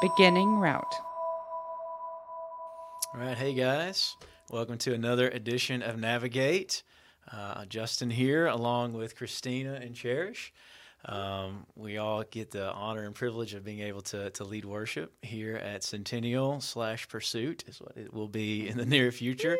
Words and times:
Beginning 0.00 0.60
route. 0.60 0.94
All 3.12 3.20
right, 3.20 3.36
hey 3.36 3.52
guys, 3.52 4.16
welcome 4.48 4.78
to 4.78 4.94
another 4.94 5.28
edition 5.28 5.82
of 5.82 5.98
Navigate. 5.98 6.84
Uh, 7.32 7.64
Justin 7.64 8.08
here, 8.08 8.46
along 8.46 8.92
with 8.92 9.16
Christina 9.16 9.74
and 9.82 9.96
Cherish. 9.96 10.52
Um, 11.04 11.66
we 11.74 11.98
all 11.98 12.22
get 12.22 12.52
the 12.52 12.70
honor 12.70 13.06
and 13.06 13.14
privilege 13.14 13.54
of 13.54 13.64
being 13.64 13.80
able 13.80 14.02
to, 14.02 14.30
to 14.30 14.44
lead 14.44 14.64
worship 14.64 15.12
here 15.22 15.56
at 15.56 15.82
Centennial 15.82 16.60
slash 16.60 17.08
Pursuit, 17.08 17.64
is 17.66 17.80
what 17.80 17.96
it 17.96 18.14
will 18.14 18.28
be 18.28 18.68
in 18.68 18.76
the 18.76 18.86
near 18.86 19.10
future. 19.10 19.58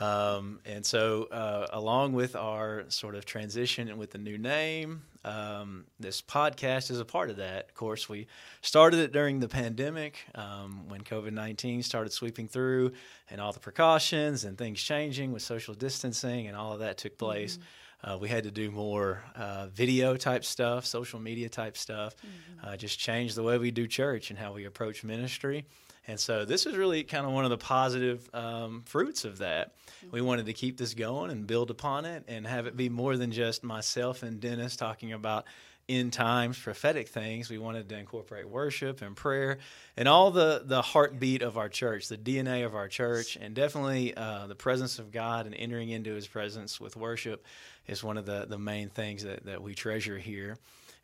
Um, 0.00 0.58
and 0.64 0.84
so, 0.84 1.24
uh, 1.24 1.68
along 1.72 2.14
with 2.14 2.34
our 2.34 2.84
sort 2.88 3.14
of 3.14 3.24
transition 3.24 3.88
and 3.88 3.98
with 3.98 4.10
the 4.10 4.18
new 4.18 4.38
name, 4.38 5.02
um, 5.24 5.84
this 6.00 6.20
podcast 6.20 6.90
is 6.90 6.98
a 6.98 7.04
part 7.04 7.30
of 7.30 7.36
that. 7.36 7.68
Of 7.68 7.74
course, 7.74 8.08
we 8.08 8.26
started 8.60 8.98
it 9.00 9.12
during 9.12 9.40
the 9.40 9.48
pandemic 9.48 10.18
um, 10.34 10.88
when 10.88 11.02
COVID 11.02 11.32
19 11.32 11.82
started 11.82 12.12
sweeping 12.12 12.48
through 12.48 12.92
and 13.30 13.40
all 13.40 13.52
the 13.52 13.60
precautions 13.60 14.44
and 14.44 14.58
things 14.58 14.82
changing 14.82 15.32
with 15.32 15.42
social 15.42 15.74
distancing 15.74 16.48
and 16.48 16.56
all 16.56 16.72
of 16.72 16.80
that 16.80 16.98
took 16.98 17.16
place. 17.16 17.56
Mm-hmm. 17.56 18.10
Uh, 18.10 18.18
we 18.18 18.28
had 18.28 18.44
to 18.44 18.50
do 18.50 18.70
more 18.70 19.22
uh, 19.34 19.68
video 19.68 20.14
type 20.16 20.44
stuff, 20.44 20.84
social 20.84 21.18
media 21.18 21.48
type 21.48 21.76
stuff, 21.76 22.14
mm-hmm. 22.16 22.68
uh, 22.68 22.76
just 22.76 22.98
change 22.98 23.34
the 23.34 23.42
way 23.42 23.56
we 23.56 23.70
do 23.70 23.86
church 23.86 24.28
and 24.28 24.38
how 24.38 24.52
we 24.52 24.66
approach 24.66 25.02
ministry. 25.04 25.64
And 26.06 26.20
so 26.20 26.44
this 26.44 26.66
is 26.66 26.76
really 26.76 27.02
kind 27.02 27.24
of 27.24 27.32
one 27.32 27.44
of 27.44 27.50
the 27.50 27.58
positive 27.58 28.28
um, 28.34 28.82
fruits 28.84 29.24
of 29.24 29.38
that. 29.38 29.74
We 30.10 30.20
wanted 30.20 30.46
to 30.46 30.52
keep 30.52 30.76
this 30.76 30.92
going 30.92 31.30
and 31.30 31.46
build 31.46 31.70
upon 31.70 32.04
it 32.04 32.24
and 32.28 32.46
have 32.46 32.66
it 32.66 32.76
be 32.76 32.88
more 32.88 33.16
than 33.16 33.32
just 33.32 33.64
myself 33.64 34.22
and 34.22 34.38
Dennis 34.38 34.76
talking 34.76 35.12
about 35.12 35.46
end 35.88 36.12
times 36.12 36.58
prophetic 36.58 37.08
things. 37.08 37.50
We 37.50 37.58
wanted 37.58 37.88
to 37.88 37.98
incorporate 37.98 38.48
worship 38.48 39.02
and 39.02 39.16
prayer 39.16 39.58
and 39.96 40.08
all 40.08 40.30
the, 40.30 40.62
the 40.64 40.82
heartbeat 40.82 41.42
of 41.42 41.58
our 41.58 41.68
church, 41.68 42.08
the 42.08 42.16
DNA 42.16 42.64
of 42.64 42.74
our 42.74 42.88
church, 42.88 43.36
and 43.36 43.54
definitely 43.54 44.14
uh, 44.16 44.46
the 44.46 44.54
presence 44.54 44.98
of 44.98 45.12
God 45.12 45.46
and 45.46 45.54
entering 45.54 45.90
into 45.90 46.14
his 46.14 46.26
presence 46.26 46.80
with 46.80 46.96
worship 46.96 47.44
is 47.86 48.02
one 48.02 48.16
of 48.16 48.26
the, 48.26 48.46
the 48.48 48.58
main 48.58 48.88
things 48.88 49.24
that, 49.24 49.44
that 49.44 49.62
we 49.62 49.74
treasure 49.74 50.18
here. 50.18 50.56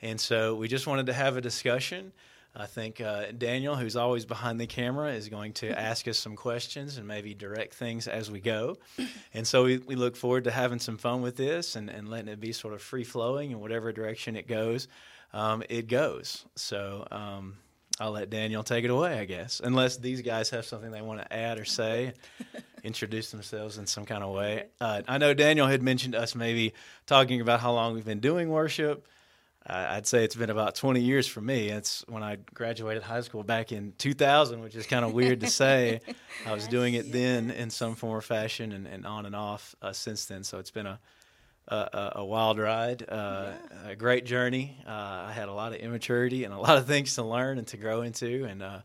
And 0.02 0.18
so 0.18 0.54
we 0.54 0.66
just 0.68 0.86
wanted 0.86 1.06
to 1.06 1.12
have 1.12 1.36
a 1.36 1.40
discussion. 1.42 2.12
I 2.54 2.66
think 2.66 3.00
uh, 3.00 3.26
Daniel, 3.36 3.76
who's 3.76 3.96
always 3.96 4.24
behind 4.24 4.60
the 4.60 4.66
camera, 4.66 5.12
is 5.12 5.28
going 5.28 5.52
to 5.54 5.70
ask 5.78 6.08
us 6.08 6.18
some 6.18 6.36
questions 6.36 6.96
and 6.96 7.06
maybe 7.06 7.34
direct 7.34 7.74
things 7.74 8.08
as 8.08 8.30
we 8.30 8.40
go. 8.40 8.76
And 9.32 9.46
so 9.46 9.64
we, 9.64 9.78
we 9.78 9.94
look 9.94 10.16
forward 10.16 10.44
to 10.44 10.50
having 10.50 10.80
some 10.80 10.98
fun 10.98 11.22
with 11.22 11.36
this 11.36 11.76
and, 11.76 11.88
and 11.88 12.08
letting 12.08 12.26
it 12.26 12.40
be 12.40 12.52
sort 12.52 12.74
of 12.74 12.82
free 12.82 13.04
flowing 13.04 13.52
in 13.52 13.60
whatever 13.60 13.92
direction 13.92 14.34
it 14.34 14.48
goes. 14.48 14.88
Um, 15.32 15.62
it 15.68 15.86
goes. 15.86 16.44
So 16.56 17.06
um, 17.12 17.56
I'll 18.00 18.10
let 18.10 18.28
Daniel 18.28 18.64
take 18.64 18.84
it 18.84 18.90
away, 18.90 19.18
I 19.20 19.26
guess, 19.26 19.60
unless 19.62 19.98
these 19.98 20.22
guys 20.22 20.50
have 20.50 20.64
something 20.64 20.90
they 20.90 21.02
want 21.02 21.20
to 21.20 21.32
add 21.32 21.60
or 21.60 21.64
say, 21.64 22.14
introduce 22.82 23.30
themselves 23.30 23.78
in 23.78 23.86
some 23.86 24.04
kind 24.04 24.24
of 24.24 24.34
way. 24.34 24.64
Uh, 24.80 25.02
I 25.06 25.18
know 25.18 25.34
Daniel 25.34 25.66
had 25.66 25.82
mentioned 25.82 26.14
us 26.14 26.34
maybe 26.34 26.72
talking 27.06 27.40
about 27.40 27.60
how 27.60 27.72
long 27.72 27.94
we've 27.94 28.04
been 28.04 28.20
doing 28.20 28.48
worship. 28.48 29.06
I'd 29.70 30.06
say 30.06 30.24
it's 30.24 30.34
been 30.34 30.50
about 30.50 30.74
20 30.74 31.00
years 31.00 31.26
for 31.26 31.40
me. 31.40 31.68
It's 31.68 32.04
when 32.08 32.22
I 32.22 32.36
graduated 32.54 33.02
high 33.02 33.20
school 33.20 33.42
back 33.42 33.72
in 33.72 33.92
2000, 33.98 34.60
which 34.62 34.74
is 34.74 34.86
kind 34.86 35.04
of 35.04 35.12
weird 35.12 35.40
to 35.40 35.46
say. 35.46 36.00
I 36.46 36.52
was 36.52 36.66
doing 36.66 36.94
it 36.94 37.12
then 37.12 37.50
in 37.50 37.70
some 37.70 37.94
form 37.94 38.16
or 38.16 38.20
fashion 38.20 38.72
and, 38.72 38.86
and 38.86 39.06
on 39.06 39.26
and 39.26 39.36
off 39.36 39.74
uh, 39.80 39.92
since 39.92 40.26
then. 40.26 40.42
So 40.44 40.58
it's 40.58 40.70
been 40.70 40.86
a, 40.86 40.98
a, 41.68 42.12
a 42.16 42.24
wild 42.24 42.58
ride, 42.58 43.04
uh, 43.08 43.52
yeah. 43.84 43.90
a 43.90 43.96
great 43.96 44.24
journey. 44.24 44.76
Uh, 44.86 45.26
I 45.28 45.32
had 45.32 45.48
a 45.48 45.52
lot 45.52 45.72
of 45.72 45.78
immaturity 45.78 46.44
and 46.44 46.52
a 46.52 46.58
lot 46.58 46.76
of 46.76 46.86
things 46.86 47.14
to 47.14 47.22
learn 47.22 47.58
and 47.58 47.66
to 47.68 47.76
grow 47.76 48.02
into. 48.02 48.44
And 48.44 48.62
uh, 48.62 48.80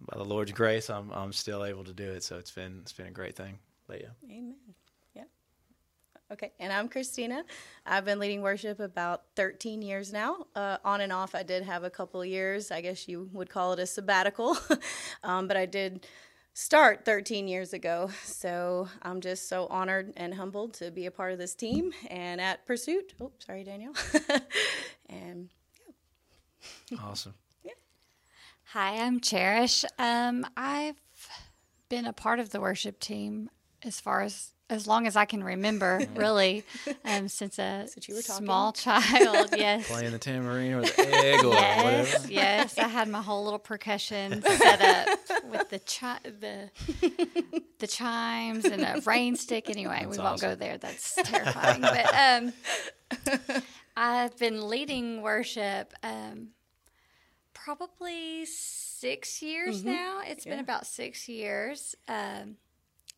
by 0.00 0.16
the 0.16 0.24
Lord's 0.24 0.52
grace, 0.52 0.88
I'm, 0.88 1.10
I'm 1.10 1.32
still 1.32 1.64
able 1.64 1.84
to 1.84 1.92
do 1.92 2.10
it. 2.10 2.24
So 2.24 2.36
it's 2.38 2.50
been, 2.50 2.78
it's 2.82 2.92
been 2.92 3.06
a 3.06 3.12
great 3.12 3.36
thing. 3.36 3.58
But 3.86 4.00
yeah. 4.00 4.08
Amen. 4.24 4.54
Okay, 6.32 6.52
and 6.60 6.72
I'm 6.72 6.88
Christina. 6.88 7.44
I've 7.84 8.04
been 8.04 8.20
leading 8.20 8.40
worship 8.40 8.78
about 8.78 9.22
13 9.34 9.82
years 9.82 10.12
now. 10.12 10.46
Uh, 10.54 10.76
on 10.84 11.00
and 11.00 11.12
off, 11.12 11.34
I 11.34 11.42
did 11.42 11.64
have 11.64 11.82
a 11.82 11.90
couple 11.90 12.24
years. 12.24 12.70
I 12.70 12.80
guess 12.80 13.08
you 13.08 13.28
would 13.32 13.50
call 13.50 13.72
it 13.72 13.80
a 13.80 13.86
sabbatical, 13.86 14.56
um, 15.24 15.48
but 15.48 15.56
I 15.56 15.66
did 15.66 16.06
start 16.54 17.04
13 17.04 17.48
years 17.48 17.72
ago. 17.72 18.10
So 18.22 18.88
I'm 19.02 19.20
just 19.20 19.48
so 19.48 19.66
honored 19.70 20.12
and 20.16 20.32
humbled 20.32 20.74
to 20.74 20.92
be 20.92 21.06
a 21.06 21.10
part 21.10 21.32
of 21.32 21.38
this 21.38 21.56
team 21.56 21.92
and 22.08 22.40
at 22.40 22.64
Pursuit. 22.64 23.12
Oh, 23.20 23.32
sorry, 23.40 23.64
Daniel. 23.64 23.92
and 25.08 25.48
yeah. 26.90 26.98
awesome. 27.02 27.34
Yeah. 27.64 27.72
Hi, 28.66 28.98
I'm 28.98 29.18
Cherish. 29.18 29.84
Um, 29.98 30.46
I've 30.56 31.02
been 31.88 32.04
a 32.04 32.12
part 32.12 32.38
of 32.38 32.50
the 32.50 32.60
worship 32.60 33.00
team 33.00 33.50
as 33.82 33.98
far 33.98 34.20
as 34.20 34.52
as 34.70 34.86
long 34.86 35.06
as 35.06 35.16
I 35.16 35.24
can 35.24 35.42
remember, 35.42 36.00
really, 36.14 36.64
um, 37.04 37.28
since 37.28 37.58
a 37.58 37.86
small 38.22 38.72
child. 38.72 39.50
Yes, 39.60 39.88
playing 39.88 40.12
the 40.12 40.18
tambourine 40.18 40.72
or 40.72 40.82
the 40.82 41.14
egg 41.14 41.44
or 41.44 41.52
yes, 41.52 42.12
whatever. 42.12 42.32
Yes, 42.32 42.78
I 42.78 42.88
had 42.88 43.08
my 43.08 43.20
whole 43.20 43.44
little 43.44 43.58
percussion 43.58 44.42
set 44.42 44.80
up 44.80 45.18
with 45.44 45.68
the 45.68 45.80
chi- 45.80 46.20
the 46.22 46.70
the 47.78 47.86
chimes 47.86 48.64
and 48.64 48.82
a 48.82 49.02
rain 49.04 49.36
stick. 49.36 49.68
Anyway, 49.68 49.98
That's 50.04 50.16
we 50.16 50.22
won't 50.22 50.40
go 50.40 50.54
there. 50.54 50.78
That's 50.78 51.14
terrifying. 51.14 51.80
but 51.80 52.14
um, 52.14 52.52
I've 53.96 54.38
been 54.38 54.68
leading 54.68 55.20
worship 55.20 55.92
um, 56.02 56.48
probably 57.52 58.46
six 58.46 59.42
years 59.42 59.80
mm-hmm. 59.80 59.90
now. 59.90 60.20
It's 60.24 60.46
yeah. 60.46 60.52
been 60.52 60.60
about 60.60 60.86
six 60.86 61.28
years. 61.28 61.96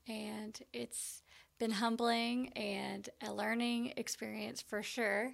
And 0.08 0.58
it's 0.72 1.22
been 1.58 1.70
humbling 1.70 2.48
and 2.50 3.08
a 3.26 3.32
learning 3.32 3.94
experience 3.96 4.60
for 4.60 4.82
sure. 4.82 5.32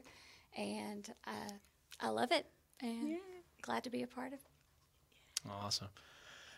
And 0.57 1.09
uh, 1.27 1.55
I 2.01 2.09
love 2.09 2.33
it 2.33 2.47
and 2.81 3.09
yeah. 3.09 3.17
glad 3.63 3.85
to 3.85 3.91
be 3.91 4.03
a 4.03 4.07
part 4.07 4.33
of 4.33 4.41
it. 4.41 5.51
Awesome. 5.51 5.89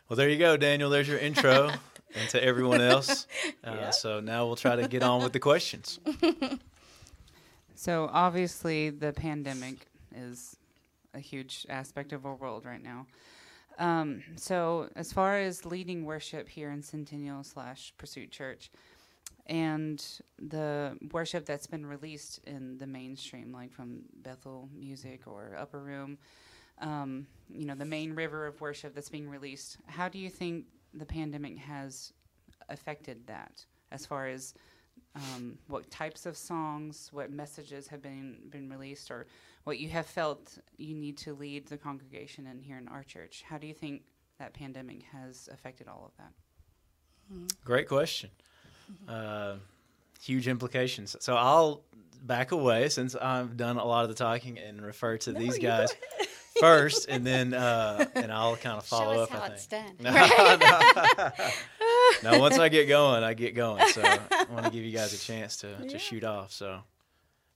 Well, 0.08 0.16
there 0.16 0.28
you 0.28 0.38
go, 0.38 0.56
Daniel. 0.56 0.90
There's 0.90 1.06
your 1.06 1.18
intro, 1.18 1.70
and 2.14 2.28
to 2.30 2.42
everyone 2.42 2.80
else. 2.80 3.26
Uh, 3.62 3.76
yeah. 3.78 3.90
So 3.90 4.20
now 4.20 4.46
we'll 4.46 4.56
try 4.56 4.74
to 4.74 4.88
get 4.88 5.02
on 5.02 5.22
with 5.22 5.34
the 5.34 5.38
questions. 5.38 6.00
so 7.74 8.08
obviously, 8.10 8.88
the 8.88 9.12
pandemic 9.12 9.86
is 10.16 10.56
a 11.12 11.18
huge 11.18 11.66
aspect 11.68 12.14
of 12.14 12.24
our 12.24 12.34
world 12.34 12.64
right 12.64 12.82
now. 12.82 13.06
Um, 13.78 14.22
so 14.36 14.88
as 14.96 15.12
far 15.12 15.38
as 15.38 15.64
leading 15.64 16.04
worship 16.04 16.48
here 16.48 16.70
in 16.70 16.82
Centennial 16.82 17.44
slash 17.44 17.94
Pursuit 17.96 18.30
Church, 18.30 18.70
and 19.46 20.04
the 20.38 20.96
worship 21.12 21.44
that's 21.44 21.66
been 21.66 21.86
released 21.86 22.40
in 22.46 22.78
the 22.78 22.86
mainstream, 22.86 23.52
like 23.52 23.72
from 23.72 24.02
Bethel 24.22 24.68
Music 24.72 25.22
or 25.26 25.56
Upper 25.58 25.80
Room, 25.80 26.18
um, 26.78 27.26
you 27.48 27.66
know, 27.66 27.74
the 27.74 27.84
main 27.84 28.14
river 28.14 28.46
of 28.46 28.60
worship 28.60 28.94
that's 28.94 29.08
being 29.08 29.28
released. 29.28 29.78
How 29.86 30.08
do 30.08 30.18
you 30.18 30.30
think 30.30 30.66
the 30.94 31.06
pandemic 31.06 31.58
has 31.58 32.12
affected 32.68 33.26
that, 33.26 33.64
as 33.90 34.06
far 34.06 34.28
as 34.28 34.54
um, 35.16 35.58
what 35.66 35.90
types 35.90 36.26
of 36.26 36.36
songs, 36.36 37.08
what 37.12 37.30
messages 37.30 37.88
have 37.88 38.02
been 38.02 38.36
been 38.50 38.68
released, 38.70 39.10
or 39.10 39.26
what 39.64 39.78
you 39.78 39.88
have 39.90 40.06
felt 40.06 40.58
you 40.76 40.94
need 40.94 41.16
to 41.18 41.34
lead 41.34 41.68
the 41.68 41.76
congregation 41.76 42.46
in 42.46 42.60
here 42.60 42.78
in 42.78 42.88
our 42.88 43.02
church? 43.02 43.44
How 43.46 43.58
do 43.58 43.66
you 43.66 43.74
think 43.74 44.02
that 44.38 44.54
pandemic 44.54 45.02
has 45.12 45.48
affected 45.52 45.88
all 45.88 46.04
of 46.06 46.16
that? 46.16 46.32
Great 47.64 47.88
question 47.88 48.30
uh, 49.08 49.54
huge 50.20 50.48
implications. 50.48 51.16
So 51.20 51.36
I'll 51.36 51.82
back 52.22 52.52
away 52.52 52.88
since 52.88 53.14
I've 53.14 53.56
done 53.56 53.78
a 53.78 53.84
lot 53.84 54.04
of 54.04 54.10
the 54.10 54.16
talking 54.16 54.58
and 54.58 54.82
refer 54.82 55.16
to 55.18 55.32
no, 55.32 55.38
these 55.38 55.58
guys 55.58 55.94
first, 56.60 57.08
and 57.08 57.26
then 57.26 57.54
uh, 57.54 58.04
and 58.14 58.32
I'll 58.32 58.56
kind 58.56 58.78
of 58.78 58.84
follow 58.84 59.14
Show 59.14 59.22
up. 59.22 59.30
How 59.30 59.40
I 59.40 59.48
think. 59.48 59.54
it's 59.54 59.66
done. 59.66 59.94
no, 62.22 62.32
no, 62.32 62.40
once 62.40 62.58
I 62.58 62.68
get 62.68 62.88
going, 62.88 63.22
I 63.22 63.34
get 63.34 63.54
going. 63.54 63.86
So 63.88 64.02
I 64.02 64.46
want 64.50 64.66
to 64.66 64.70
give 64.70 64.84
you 64.84 64.92
guys 64.92 65.12
a 65.12 65.18
chance 65.18 65.58
to 65.58 65.76
yeah. 65.80 65.88
to 65.88 65.98
shoot 65.98 66.24
off. 66.24 66.52
So 66.52 66.80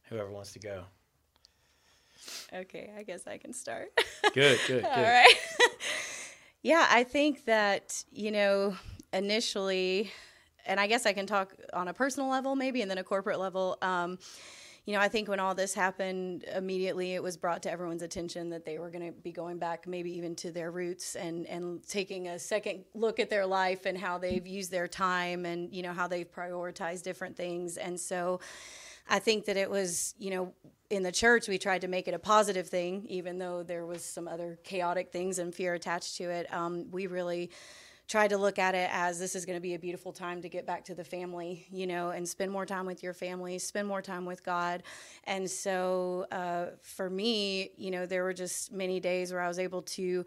whoever 0.05 0.31
wants 0.31 0.53
to 0.53 0.59
go. 0.59 0.85
Okay, 2.53 2.91
I 2.97 3.03
guess 3.03 3.27
I 3.27 3.39
can 3.39 3.53
start. 3.53 3.89
good, 4.35 4.59
good, 4.67 4.83
good. 4.95 5.03
right. 5.03 5.35
yeah, 6.63 6.87
I 6.91 7.05
think 7.05 7.45
that 7.47 8.05
you 8.11 8.31
know 8.31 8.77
initially 9.13 10.11
and 10.67 10.81
I 10.81 10.87
guess 10.87 11.07
I 11.07 11.13
can 11.13 11.27
talk 11.27 11.55
on 11.73 11.89
a 11.89 11.95
personal 11.95 12.29
level 12.29 12.57
maybe 12.57 12.83
and 12.83 12.91
then 12.91 12.99
a 12.99 13.05
corporate 13.05 13.39
level. 13.39 13.79
Um, 13.83 14.19
you 14.87 14.93
know, 14.93 15.01
I 15.01 15.09
think 15.09 15.29
when 15.29 15.41
all 15.41 15.55
this 15.55 15.73
happened, 15.73 16.45
immediately 16.55 17.15
it 17.15 17.23
was 17.23 17.39
brought 17.39 17.63
to 17.63 17.71
everyone's 17.71 18.03
attention 18.03 18.51
that 18.51 18.67
they 18.67 18.79
were 18.79 18.91
going 18.91 19.07
to 19.07 19.13
be 19.13 19.33
going 19.33 19.59
back, 19.59 19.87
maybe 19.87 20.15
even 20.15 20.37
to 20.37 20.51
their 20.51 20.71
roots, 20.71 21.17
and 21.17 21.47
and 21.47 21.83
taking 21.89 22.29
a 22.29 22.39
second 22.39 22.85
look 22.93 23.19
at 23.19 23.31
their 23.31 23.47
life 23.47 23.87
and 23.87 23.97
how 23.97 24.19
they've 24.19 24.47
used 24.47 24.71
their 24.71 24.87
time, 24.87 25.47
and 25.47 25.75
you 25.75 25.83
know 25.83 25.95
how 25.95 26.07
they've 26.07 26.31
prioritized 26.31 27.03
different 27.03 27.35
things. 27.35 27.79
And 27.79 27.99
so, 27.99 28.41
I 29.09 29.21
think 29.21 29.47
that 29.47 29.57
it 29.57 29.71
was, 29.71 30.15
you 30.19 30.31
know, 30.31 30.53
in 30.95 31.03
the 31.03 31.13
church, 31.13 31.49
we 31.49 31.59
tried 31.59 31.81
to 31.83 31.89
make 31.89 32.09
it 32.09 32.15
a 32.15 32.19
positive 32.19 32.69
thing, 32.69 33.05
even 33.09 33.39
though 33.39 33.63
there 33.63 33.87
was 33.87 34.05
some 34.05 34.29
other 34.29 34.59
chaotic 34.65 35.11
things 35.13 35.39
and 35.39 35.55
fear 35.55 35.75
attached 35.75 36.17
to 36.17 36.25
it. 36.25 36.53
Um, 36.53 36.91
we 36.91 37.07
really 37.07 37.51
tried 38.07 38.29
to 38.29 38.37
look 38.37 38.59
at 38.59 38.75
it 38.75 38.91
as 38.93 39.19
this 39.19 39.35
is 39.35 39.47
going 39.47 39.57
to 39.57 39.63
be 39.63 39.75
a 39.75 39.79
beautiful 39.79 40.13
time 40.13 40.43
to 40.43 40.49
get 40.49 40.67
back 40.67 40.85
to 40.85 40.95
the 40.95 41.05
family, 41.05 41.67
you 41.71 41.87
know, 41.87 42.11
and 42.11 42.29
spend 42.29 42.53
more 42.53 42.67
time 42.67 42.85
with 42.85 43.03
your 43.03 43.15
family, 43.15 43.59
spend 43.59 43.89
more 43.89 44.03
time 44.03 44.27
with 44.27 44.45
God. 44.45 44.83
And 45.25 45.51
so 45.51 46.27
uh, 46.31 46.77
for 46.83 47.09
me, 47.09 47.71
you 47.77 47.91
know, 47.91 48.05
there 48.05 48.23
were 48.23 48.35
just 48.35 48.73
many 48.73 49.01
days 49.01 49.33
where 49.33 49.41
I 49.41 49.49
was 49.49 49.59
able 49.59 49.83
to 49.83 50.25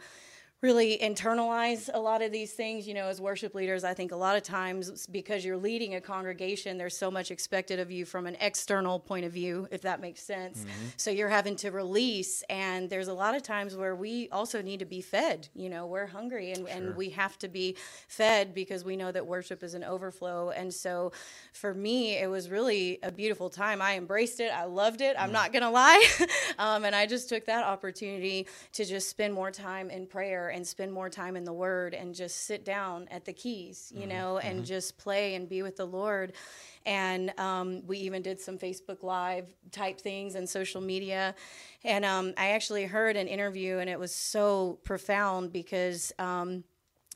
really 0.62 0.98
internalize 0.98 1.90
a 1.94 2.00
lot 2.00 2.22
of 2.22 2.32
these 2.32 2.54
things. 2.54 2.88
You 2.88 2.96
know, 2.96 3.08
as 3.08 3.22
worship 3.22 3.54
leaders, 3.54 3.84
I 3.84 3.94
think 3.94 4.12
a 4.12 4.16
lot 4.16 4.36
of 4.36 4.44
times 4.44 5.06
because 5.08 5.46
you're 5.46 5.58
leading 5.58 5.96
a 5.96 6.02
congregation, 6.02 6.78
there's 6.78 6.98
so 6.98 7.12
much 7.12 7.30
expected 7.30 7.80
of 7.80 7.92
you 7.92 8.06
from 8.06 8.26
an 8.26 8.36
external 8.42 9.00
point 9.00 9.26
of 9.26 9.32
view, 9.32 9.68
if 9.72 9.82
that 9.84 10.02
makes 10.02 10.22
sense. 10.22 10.60
Mm-hmm. 10.60 10.88
So 10.98 11.12
you're 11.12 11.30
having 11.30 11.56
to 11.58 11.70
release, 11.70 12.44
and 12.50 12.90
there's 12.90 13.08
a 13.08 13.14
lot 13.14 13.36
of 13.36 13.44
times 13.44 13.76
where 13.76 13.96
we 13.96 14.30
also 14.30 14.62
need 14.62 14.80
to 14.80 14.86
be 14.86 15.02
fed. 15.02 15.48
You 15.54 15.70
know, 15.70 15.86
we're 15.86 16.08
hungry 16.08 16.52
and, 16.52 16.68
sure. 16.68 16.76
and 16.76 16.96
we 16.96 17.10
have 17.10 17.38
to 17.40 17.48
be 17.48 17.76
fed 18.08 18.56
because 18.56 18.84
we 18.84 18.96
know 18.96 19.12
that 19.12 19.28
worship 19.28 19.62
is 19.62 19.76
an 19.76 19.84
overflow. 19.84 20.50
And 20.50 20.74
so 20.74 21.12
for 21.54 21.74
me, 21.74 22.18
it 22.18 22.30
was 22.30 22.50
really 22.50 22.98
a 23.04 23.12
beautiful 23.12 23.50
time. 23.50 23.82
I 23.82 23.96
embraced 23.96 24.40
it, 24.40 24.52
I 24.52 24.64
loved 24.66 25.02
it. 25.02 25.16
I'm 25.20 25.30
mm. 25.30 25.34
not 25.34 25.54
going 25.54 25.64
to 25.64 25.70
lie. 25.70 26.04
um, 26.58 26.84
and 26.84 26.96
I 26.96 27.06
just 27.06 27.30
took 27.30 27.46
that 27.46 27.64
opportunity 27.64 28.48
to 28.74 28.86
just 28.86 29.10
spend 29.10 29.34
more 29.34 29.52
time 29.52 29.92
in 29.92 30.08
prayer 30.08 30.47
and 30.50 30.66
spend 30.66 30.92
more 30.92 31.10
time 31.10 31.36
in 31.36 31.44
the 31.44 31.54
Word 31.54 31.94
and 31.94 32.14
just 32.14 32.46
sit 32.46 32.66
down 32.66 33.08
at 33.10 33.26
the 33.26 33.34
keys, 33.34 33.92
you 33.94 34.02
mm-hmm. 34.02 34.10
know, 34.10 34.38
and 34.38 34.58
mm-hmm. 34.58 34.66
just 34.66 34.98
play 34.98 35.36
and 35.36 35.48
be 35.48 35.62
with 35.64 35.78
the 35.78 35.86
Lord. 35.86 36.34
And 36.86 37.38
um, 37.40 37.86
we 37.86 37.98
even 38.00 38.22
did 38.22 38.40
some 38.40 38.58
Facebook 38.58 39.04
Live 39.04 39.54
type 39.72 40.00
things 40.00 40.36
and 40.36 40.48
social 40.48 40.82
media. 40.82 41.36
And 41.84 42.06
um, 42.06 42.34
I 42.38 42.50
actually 42.52 42.86
heard 42.86 43.16
an 43.16 43.28
interview, 43.28 43.78
and 43.78 43.90
it 43.90 44.00
was 44.00 44.14
so 44.14 44.80
profound 44.84 45.52
because. 45.52 46.12
Um, 46.20 46.64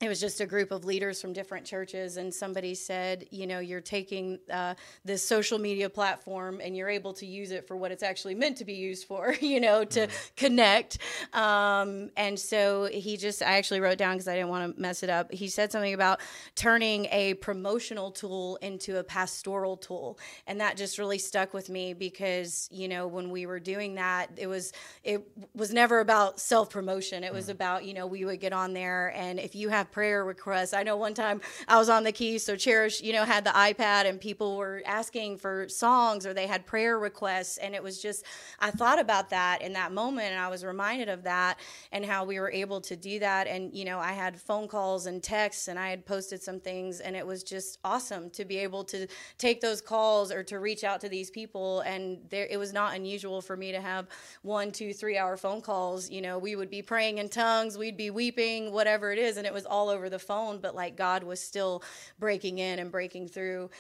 it 0.02 0.10
was 0.10 0.20
just 0.20 0.42
a 0.42 0.46
group 0.46 0.72
of 0.72 0.84
leaders 0.84 1.22
from 1.22 1.32
different 1.32 1.66
churches 1.66 2.18
and 2.18 2.34
somebody 2.34 2.74
said 2.74 3.26
you 3.30 3.46
know 3.46 3.60
you're 3.60 3.80
taking 3.80 4.40
uh, 4.52 4.74
this 5.06 5.24
social 5.24 5.60
media 5.60 5.90
platform 5.90 6.60
and 6.64 6.76
you're 6.76 6.90
able 6.90 7.14
to 7.14 7.26
use 7.26 7.52
it 7.52 7.68
for 7.68 7.78
what 7.78 7.92
it's 7.92 8.04
actually 8.04 8.34
meant 8.34 8.58
to 8.58 8.66
be 8.66 8.74
used 8.74 9.08
for 9.08 9.34
you 9.42 9.60
know 9.60 9.84
to 9.84 10.08
mm. 10.08 10.36
connect 10.36 10.98
um, 11.34 12.10
and 12.18 12.40
so 12.40 12.86
he 12.92 13.16
just 13.16 13.42
i 13.42 13.58
actually 13.58 13.80
wrote 13.80 13.98
down 13.98 14.14
because 14.16 14.28
i 14.28 14.34
didn't 14.34 14.50
want 14.50 14.76
to 14.76 14.82
mess 14.82 15.04
it 15.04 15.10
up 15.10 15.32
he 15.32 15.48
said 15.48 15.72
something 15.72 15.94
about 15.94 16.20
turning 16.56 17.06
a 17.12 17.36
promotional 17.36 18.12
tool 18.12 18.58
into 18.62 18.98
a 18.98 19.04
pastoral 19.04 19.78
tool 19.78 20.18
and 20.48 20.60
that 20.60 20.76
just 20.78 20.98
really 20.98 21.20
stuck 21.20 21.54
with 21.54 21.70
me 21.70 21.94
because 21.94 22.68
you 22.72 22.88
know 22.88 23.08
when 23.08 23.30
we 23.30 23.46
were 23.46 23.60
doing 23.60 23.96
that 23.96 24.30
it 24.38 24.48
was 24.48 24.74
it 25.04 25.28
was 25.54 25.72
never 25.72 26.00
about 26.00 26.40
self 26.40 26.70
promotion 26.70 27.24
it 27.24 27.34
was 27.34 27.48
mm. 27.48 27.52
about 27.52 27.86
you 27.86 27.94
know 27.94 28.08
we 28.08 28.26
would 28.26 28.40
get 28.40 28.54
on 28.54 28.74
there 28.74 29.14
and 29.16 29.40
if 29.40 29.54
you 29.54 29.70
have 29.70 29.91
prayer 29.92 30.26
requests. 30.26 30.74
I 30.74 30.84
know 30.84 30.98
one 30.98 31.14
time 31.14 31.42
I 31.68 31.78
was 31.78 31.90
on 31.90 32.04
the 32.04 32.12
keys, 32.12 32.44
so 32.44 32.56
Cherish, 32.56 33.02
you 33.02 33.14
know, 33.14 33.26
had 33.26 33.44
the 33.44 33.52
iPad 33.52 34.06
and 34.06 34.20
people 34.20 34.58
were 34.58 34.82
asking 34.86 35.38
for 35.38 35.68
songs 35.70 36.26
or 36.26 36.34
they 36.34 36.48
had 36.48 36.66
prayer 36.66 37.00
requests. 37.00 37.58
And 37.58 37.76
it 37.76 37.84
was 37.84 38.02
just, 38.02 38.26
I 38.60 38.72
thought 38.72 39.00
about 39.00 39.30
that 39.30 39.62
in 39.62 39.74
that 39.74 39.92
moment 39.92 40.32
and 40.32 40.40
I 40.40 40.48
was 40.48 40.64
reminded 40.64 41.10
of 41.10 41.24
that 41.24 41.60
and 41.92 42.06
how 42.06 42.26
we 42.26 42.40
were 42.40 42.52
able 42.52 42.82
to 42.82 42.96
do 42.96 43.20
that. 43.20 43.48
And, 43.48 43.74
you 43.74 43.86
know, 43.86 44.00
I 44.00 44.12
had 44.12 44.40
phone 44.40 44.68
calls 44.68 45.06
and 45.06 45.22
texts 45.22 45.68
and 45.68 45.78
I 45.78 45.90
had 45.90 46.06
posted 46.06 46.42
some 46.42 46.60
things 46.60 47.00
and 47.00 47.16
it 47.16 47.26
was 47.26 47.44
just 47.44 47.80
awesome 47.84 48.30
to 48.32 48.46
be 48.46 48.58
able 48.58 48.84
to 48.86 49.08
take 49.38 49.62
those 49.62 49.82
calls 49.82 50.32
or 50.32 50.44
to 50.44 50.60
reach 50.60 50.84
out 50.84 51.02
to 51.02 51.10
these 51.10 51.30
people. 51.30 51.82
And 51.82 52.20
there, 52.30 52.48
it 52.50 52.58
was 52.58 52.74
not 52.74 52.96
unusual 52.96 53.42
for 53.42 53.58
me 53.58 53.72
to 53.72 53.82
have 53.82 54.08
one, 54.42 54.72
two, 54.72 54.94
three 54.94 55.18
hour 55.18 55.38
phone 55.38 55.62
calls. 55.62 56.10
You 56.10 56.22
know, 56.22 56.38
we 56.38 56.56
would 56.56 56.70
be 56.70 56.82
praying 56.82 57.18
in 57.18 57.30
tongues, 57.30 57.78
we'd 57.78 57.98
be 57.98 58.10
weeping, 58.10 58.72
whatever 58.72 59.12
it 59.12 59.20
is. 59.20 59.38
And 59.38 59.48
it 59.48 59.54
was 59.54 59.66
all 59.66 59.81
all 59.82 59.90
over 59.90 60.10
the 60.10 60.20
phone, 60.20 60.60
but 60.60 60.76
like 60.76 60.96
God 60.96 61.24
was 61.24 61.40
still 61.40 61.84
breaking 62.20 62.60
in 62.60 62.78
and 62.78 62.92
breaking 62.92 63.28
through. 63.28 63.72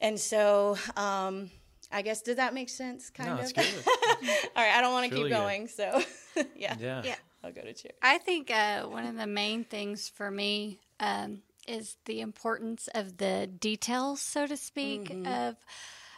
And 0.00 0.18
so, 0.18 0.78
um, 0.96 1.50
I 1.92 2.02
guess 2.02 2.22
did 2.22 2.38
that 2.38 2.54
make 2.54 2.70
sense? 2.70 3.10
Kind 3.10 3.28
no, 3.28 3.36
of. 3.36 3.52
all 3.56 4.64
right, 4.64 4.74
I 4.74 4.80
don't 4.80 4.92
want 4.92 5.10
to 5.10 5.10
keep 5.10 5.24
really 5.24 5.30
going, 5.30 5.62
good. 5.62 5.70
so 5.70 6.02
yeah, 6.56 6.76
yeah, 6.80 7.02
yeah. 7.04 7.16
I'll 7.44 7.52
go 7.52 7.60
to 7.60 7.72
chair. 7.74 7.92
I 8.02 8.18
think 8.18 8.50
uh, 8.50 8.84
one 8.84 9.06
of 9.06 9.16
the 9.16 9.26
main 9.26 9.64
things 9.64 10.08
for 10.08 10.30
me 10.30 10.78
um, 10.98 11.42
is 11.68 11.96
the 12.06 12.20
importance 12.20 12.88
of 12.94 13.18
the 13.18 13.46
details, 13.46 14.20
so 14.20 14.46
to 14.46 14.56
speak, 14.56 15.10
mm-hmm. 15.10 15.26
of 15.26 15.56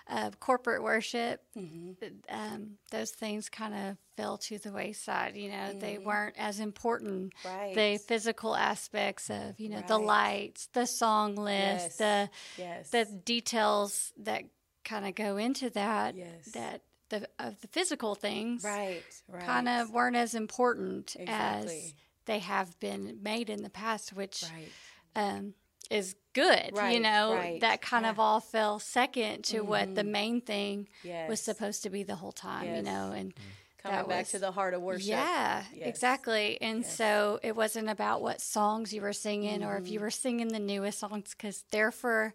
of 0.08 0.40
corporate 0.40 0.82
worship, 0.82 1.40
mm-hmm. 1.56 1.92
um, 2.28 2.72
those 2.90 3.10
things 3.10 3.48
kind 3.48 3.74
of 3.74 3.96
fell 4.16 4.36
to 4.38 4.58
the 4.58 4.72
wayside. 4.72 5.36
You 5.36 5.50
know, 5.50 5.56
mm-hmm. 5.56 5.78
they 5.78 5.98
weren't 5.98 6.34
as 6.38 6.60
important. 6.60 7.32
Right. 7.44 7.74
The 7.74 7.98
physical 7.98 8.56
aspects 8.56 9.30
of, 9.30 9.58
you 9.58 9.68
know, 9.68 9.76
right. 9.76 9.88
the 9.88 9.98
lights, 9.98 10.68
the 10.72 10.86
song 10.86 11.36
list, 11.36 11.52
yes. 11.54 11.96
the 11.96 12.30
yes. 12.58 12.90
the 12.90 13.04
details 13.04 14.12
that 14.18 14.44
kind 14.84 15.06
of 15.06 15.14
go 15.14 15.36
into 15.36 15.70
that. 15.70 16.16
Yes. 16.16 16.52
That 16.52 16.82
the 17.08 17.28
of 17.38 17.60
the 17.60 17.68
physical 17.68 18.14
things, 18.14 18.64
right, 18.64 19.02
right. 19.28 19.44
kind 19.44 19.68
of 19.68 19.90
weren't 19.90 20.16
as 20.16 20.34
important 20.34 21.16
exactly. 21.18 21.74
as 21.74 21.94
they 22.26 22.38
have 22.40 22.78
been 22.80 23.18
made 23.22 23.50
in 23.50 23.62
the 23.62 23.70
past, 23.70 24.12
which. 24.12 24.44
Right. 24.52 24.68
Um, 25.14 25.52
is 25.92 26.14
good. 26.32 26.70
Right, 26.74 26.94
you 26.94 27.00
know, 27.00 27.34
right. 27.34 27.60
that 27.60 27.82
kind 27.82 28.04
yeah. 28.04 28.10
of 28.10 28.18
all 28.18 28.40
fell 28.40 28.78
second 28.78 29.44
to 29.44 29.58
mm-hmm. 29.58 29.68
what 29.68 29.94
the 29.94 30.02
mm-hmm. 30.02 30.12
main 30.12 30.40
thing 30.40 30.88
yes. 31.02 31.28
was 31.28 31.40
supposed 31.40 31.82
to 31.84 31.90
be 31.90 32.02
the 32.02 32.16
whole 32.16 32.32
time, 32.32 32.64
yes. 32.66 32.76
you 32.78 32.82
know, 32.82 33.12
and 33.12 33.34
mm. 33.34 33.38
coming 33.82 34.08
back 34.08 34.20
was, 34.20 34.30
to 34.30 34.38
the 34.38 34.50
heart 34.50 34.74
of 34.74 34.82
worship. 34.82 35.08
Yeah, 35.08 35.62
yes. 35.74 35.88
exactly. 35.88 36.60
And 36.60 36.84
so 36.84 37.38
it 37.42 37.54
wasn't 37.54 37.90
about 37.90 38.22
what 38.22 38.40
songs 38.40 38.92
you 38.92 39.02
were 39.02 39.12
singing 39.12 39.60
mm-hmm. 39.60 39.68
or 39.68 39.76
if 39.76 39.88
you 39.88 39.98
mm-hmm. 39.98 40.04
were 40.04 40.10
singing 40.10 40.48
the 40.48 40.58
newest 40.58 40.98
songs 40.98 41.34
because 41.36 41.64
there 41.70 41.90
for 41.90 42.34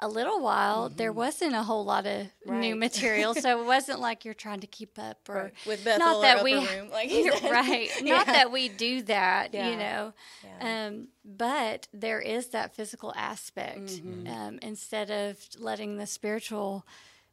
a 0.00 0.08
little 0.08 0.40
while, 0.40 0.86
mm-hmm. 0.86 0.96
there 0.96 1.12
wasn't 1.12 1.54
a 1.54 1.62
whole 1.62 1.84
lot 1.84 2.06
of 2.06 2.28
right. 2.46 2.60
new 2.60 2.76
material, 2.76 3.34
so 3.34 3.60
it 3.60 3.66
wasn't 3.66 4.00
like 4.00 4.24
you're 4.24 4.34
trying 4.34 4.60
to 4.60 4.66
keep 4.66 4.98
up 4.98 5.28
or 5.28 5.34
right. 5.34 5.54
with 5.66 5.84
Bethel 5.84 6.06
not 6.06 6.22
that 6.22 6.44
we 6.44 6.54
room, 6.54 6.90
like 6.90 7.10
right, 7.42 7.90
yeah. 8.02 8.16
not 8.16 8.26
that 8.26 8.52
we 8.52 8.68
do 8.68 9.02
that, 9.02 9.52
yeah. 9.52 9.70
you 9.70 9.76
know. 9.76 10.12
Yeah. 10.44 10.86
Um, 10.86 11.08
but 11.24 11.88
there 11.92 12.20
is 12.20 12.48
that 12.48 12.74
physical 12.74 13.12
aspect 13.16 13.86
mm-hmm. 13.86 14.26
um, 14.28 14.58
instead 14.62 15.10
of 15.10 15.36
letting 15.58 15.96
the 15.96 16.06
spiritual 16.06 16.86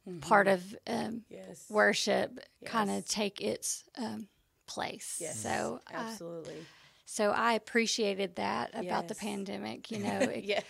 mm-hmm. 0.08 0.18
part 0.20 0.48
of 0.48 0.74
um, 0.88 1.22
yes. 1.28 1.66
worship 1.70 2.40
yes. 2.60 2.70
kind 2.70 2.90
of 2.90 3.06
take 3.06 3.40
its 3.40 3.84
um, 3.96 4.26
place. 4.66 5.18
Yes. 5.20 5.40
So 5.40 5.80
absolutely. 5.92 6.54
Uh, 6.54 6.64
so 7.08 7.30
I 7.30 7.52
appreciated 7.52 8.34
that 8.36 8.70
about 8.70 9.04
yes. 9.04 9.08
the 9.08 9.14
pandemic. 9.14 9.92
You 9.92 10.00
know, 10.00 10.18
it, 10.18 10.44
yes 10.44 10.64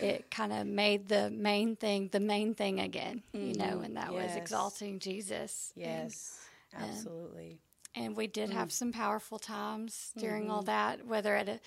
it 0.00 0.30
kind 0.30 0.52
of 0.52 0.66
made 0.66 1.08
the 1.08 1.30
main 1.30 1.76
thing 1.76 2.08
the 2.12 2.20
main 2.20 2.54
thing 2.54 2.80
again, 2.80 3.22
mm-hmm. 3.34 3.46
you 3.46 3.54
know, 3.54 3.64
mm-hmm. 3.64 3.84
and 3.84 3.96
that 3.96 4.12
yes. 4.12 4.28
was 4.28 4.36
exalting 4.36 4.98
Jesus. 4.98 5.72
Yes, 5.74 6.38
and, 6.72 6.84
absolutely. 6.84 7.58
And, 7.94 8.06
and 8.06 8.16
we 8.16 8.26
did 8.26 8.50
mm 8.50 8.54
have 8.54 8.72
some 8.72 8.92
powerful 8.92 9.38
times 9.38 10.12
during 10.16 10.44
mm-hmm. 10.44 10.52
all 10.52 10.62
that, 10.62 11.06
whether 11.06 11.34
at 11.34 11.48
a 11.48 11.60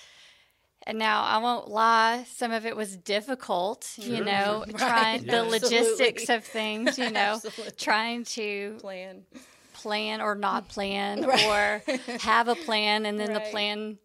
and 0.85 0.97
now 0.97 1.23
I 1.23 1.37
won't 1.37 1.69
lie, 1.69 2.25
some 2.29 2.51
of 2.51 2.65
it 2.65 2.75
was 2.75 2.97
difficult, 2.97 3.85
sure. 3.95 4.15
you 4.15 4.23
know, 4.23 4.65
right. 4.67 4.77
trying 4.77 5.23
yeah. 5.23 5.31
the 5.31 5.43
logistics 5.43 6.29
of 6.29 6.43
things, 6.43 6.97
you 6.99 7.09
know, 7.11 7.39
trying 7.77 8.25
to 8.25 8.77
plan 8.79 9.23
plan 9.73 10.21
or 10.21 10.35
not 10.35 10.69
plan 10.69 11.23
right. 11.23 11.45
or 11.87 12.17
have 12.19 12.47
a 12.47 12.55
plan 12.55 13.05
and 13.05 13.19
then 13.19 13.29
right. 13.29 13.43
the 13.43 13.51
plan 13.51 13.97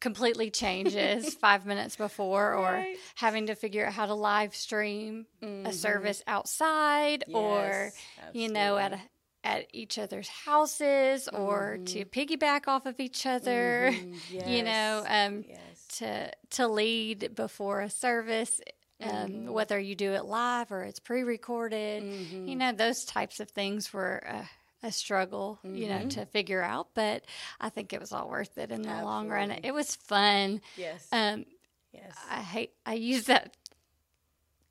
completely 0.00 0.50
changes 0.50 1.34
five 1.40 1.66
minutes 1.66 1.96
before 1.96 2.54
or 2.54 2.72
right. 2.72 2.96
having 3.14 3.46
to 3.46 3.54
figure 3.54 3.86
out 3.86 3.92
how 3.92 4.06
to 4.06 4.14
live 4.14 4.54
stream 4.54 5.26
mm-hmm. 5.42 5.66
a 5.66 5.72
service 5.72 6.22
outside 6.26 7.24
yes, 7.26 7.34
or 7.34 7.92
absolutely. 8.18 8.42
you 8.42 8.52
know 8.52 8.76
at 8.76 8.92
a, 8.92 9.00
at 9.44 9.66
each 9.72 9.98
other's 9.98 10.28
houses 10.28 11.28
mm-hmm. 11.32 11.42
or 11.42 11.78
to 11.86 12.04
mm-hmm. 12.04 12.20
piggyback 12.20 12.68
off 12.68 12.84
of 12.84 13.00
each 13.00 13.26
other 13.26 13.90
mm-hmm. 13.92 14.14
yes. 14.30 14.48
you 14.48 14.62
know 14.62 15.04
um, 15.08 15.44
yes. 15.48 15.86
to 15.98 16.30
to 16.50 16.68
lead 16.68 17.34
before 17.34 17.80
a 17.80 17.90
service 17.90 18.60
um, 19.02 19.10
mm-hmm. 19.10 19.50
whether 19.50 19.78
you 19.78 19.94
do 19.94 20.12
it 20.12 20.24
live 20.24 20.72
or 20.72 20.82
it's 20.82 21.00
pre-recorded 21.00 22.02
you 22.02 22.10
mm-hmm. 22.10 22.58
know 22.58 22.72
those 22.72 23.04
types 23.04 23.40
of 23.40 23.48
things 23.50 23.92
were 23.92 24.22
uh, 24.26 24.44
a 24.86 24.92
struggle, 24.92 25.58
mm-hmm. 25.64 25.76
you 25.76 25.88
know, 25.88 25.96
mm-hmm. 25.96 26.08
to 26.08 26.26
figure 26.26 26.62
out. 26.62 26.88
But 26.94 27.24
I 27.60 27.68
think 27.68 27.92
it 27.92 28.00
was 28.00 28.12
all 28.12 28.28
worth 28.28 28.56
it 28.56 28.70
in 28.70 28.82
the 28.82 28.88
Absolutely. 28.88 29.04
long 29.04 29.28
run. 29.28 29.50
It 29.50 29.74
was 29.74 29.94
fun. 29.96 30.60
Yes. 30.76 31.06
Um, 31.12 31.44
yes. 31.92 32.16
I 32.30 32.40
hate 32.40 32.72
I 32.86 32.94
use 32.94 33.24
that 33.24 33.56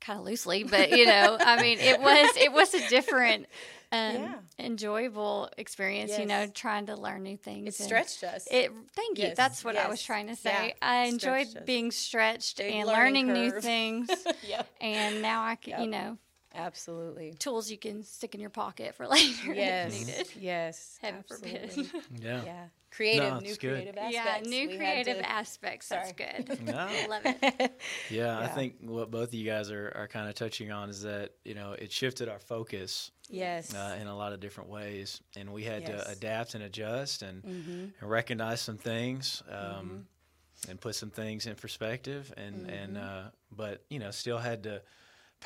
kind 0.00 0.18
of 0.18 0.24
loosely, 0.24 0.64
but 0.64 0.90
you 0.90 1.06
know, 1.06 1.36
I 1.38 1.60
mean, 1.62 1.78
it 1.78 2.00
was 2.00 2.36
it 2.36 2.52
was 2.52 2.74
a 2.74 2.88
different. 2.88 3.46
Um, 3.92 4.14
yeah. 4.16 4.34
enjoyable 4.58 5.48
experience, 5.56 6.10
yes. 6.10 6.18
you 6.18 6.26
know, 6.26 6.48
trying 6.48 6.86
to 6.86 6.96
learn 6.96 7.22
new 7.22 7.36
things. 7.36 7.78
It 7.78 7.84
stretched 7.84 8.24
us. 8.24 8.48
It, 8.50 8.72
thank 8.96 9.16
you. 9.16 9.26
Yes. 9.26 9.36
That's 9.36 9.64
what 9.64 9.76
yes. 9.76 9.86
I 9.86 9.88
was 9.88 10.02
trying 10.02 10.26
to 10.26 10.34
say. 10.34 10.50
Yeah. 10.50 10.72
I 10.82 11.04
enjoyed 11.04 11.46
being 11.66 11.92
stretched 11.92 12.58
Big 12.58 12.74
and 12.74 12.88
learning 12.88 13.28
curve. 13.28 13.36
new 13.36 13.60
things. 13.60 14.08
yep. 14.42 14.68
And 14.80 15.22
now 15.22 15.44
I 15.44 15.54
can, 15.54 15.70
yep. 15.70 15.80
you 15.82 15.86
know, 15.86 16.18
Absolutely. 16.56 17.34
tools 17.38 17.70
you 17.70 17.78
can 17.78 18.02
stick 18.02 18.34
in 18.34 18.40
your 18.40 18.50
pocket 18.50 18.94
for 18.94 19.06
later 19.16 19.54
Yes. 19.54 20.00
if 20.00 20.06
needed. 20.06 20.28
Yes. 20.40 20.98
Heaven 21.02 21.24
forbid. 21.28 21.64
absolutely. 21.64 22.00
Yeah. 22.22 22.42
Yeah. 22.44 22.64
Creative, 22.92 23.24
No, 23.34 23.40
new 23.40 23.48
it's 23.50 23.58
good. 23.58 23.72
creative 23.74 23.96
aspects. 23.98 24.48
Yeah, 24.48 24.50
new 24.50 24.68
We 24.70 24.76
creative 24.78 25.18
to- 25.18 25.28
aspects. 25.30 25.88
That's 25.90 26.12
good. 26.12 26.58
No. 26.66 26.88
Love 27.10 27.22
it. 27.26 27.80
Yeah, 28.10 28.38
I 28.38 28.46
think 28.46 28.76
what 28.80 29.10
both 29.10 29.28
of 29.28 29.34
you 29.34 29.44
guys 29.44 29.70
are, 29.70 29.92
are 29.94 30.08
kind 30.08 30.28
of 30.30 30.34
touching 30.34 30.72
on 30.72 30.88
is 30.88 31.02
that, 31.02 31.32
you 31.44 31.54
know, 31.54 31.72
it 31.72 31.92
shifted 31.92 32.28
our 32.30 32.38
focus 32.38 33.10
yes. 33.28 33.74
uh, 33.74 33.98
in 34.00 34.06
a 34.06 34.16
lot 34.16 34.32
of 34.32 34.40
different 34.40 34.70
ways. 34.70 35.20
And 35.36 35.52
we 35.52 35.64
had 35.64 35.82
Yes. 35.82 36.04
to 36.04 36.10
adapt 36.10 36.54
and 36.54 36.64
adjust 36.64 37.20
and, 37.22 37.42
mm-hmm. 37.42 37.84
and 38.00 38.10
recognize 38.10 38.62
some 38.62 38.78
things 38.78 39.42
um, 39.50 40.06
and 40.70 40.80
put 40.80 40.94
some 40.94 41.10
things 41.10 41.46
in 41.46 41.54
perspective. 41.54 42.32
And, 42.38 42.70
and 42.70 42.96
Mm-hmm. 42.96 43.26
uh, 43.26 43.30
but, 43.54 43.84
you 43.90 43.98
know, 43.98 44.10
still 44.10 44.38
had 44.38 44.62
to 44.62 44.80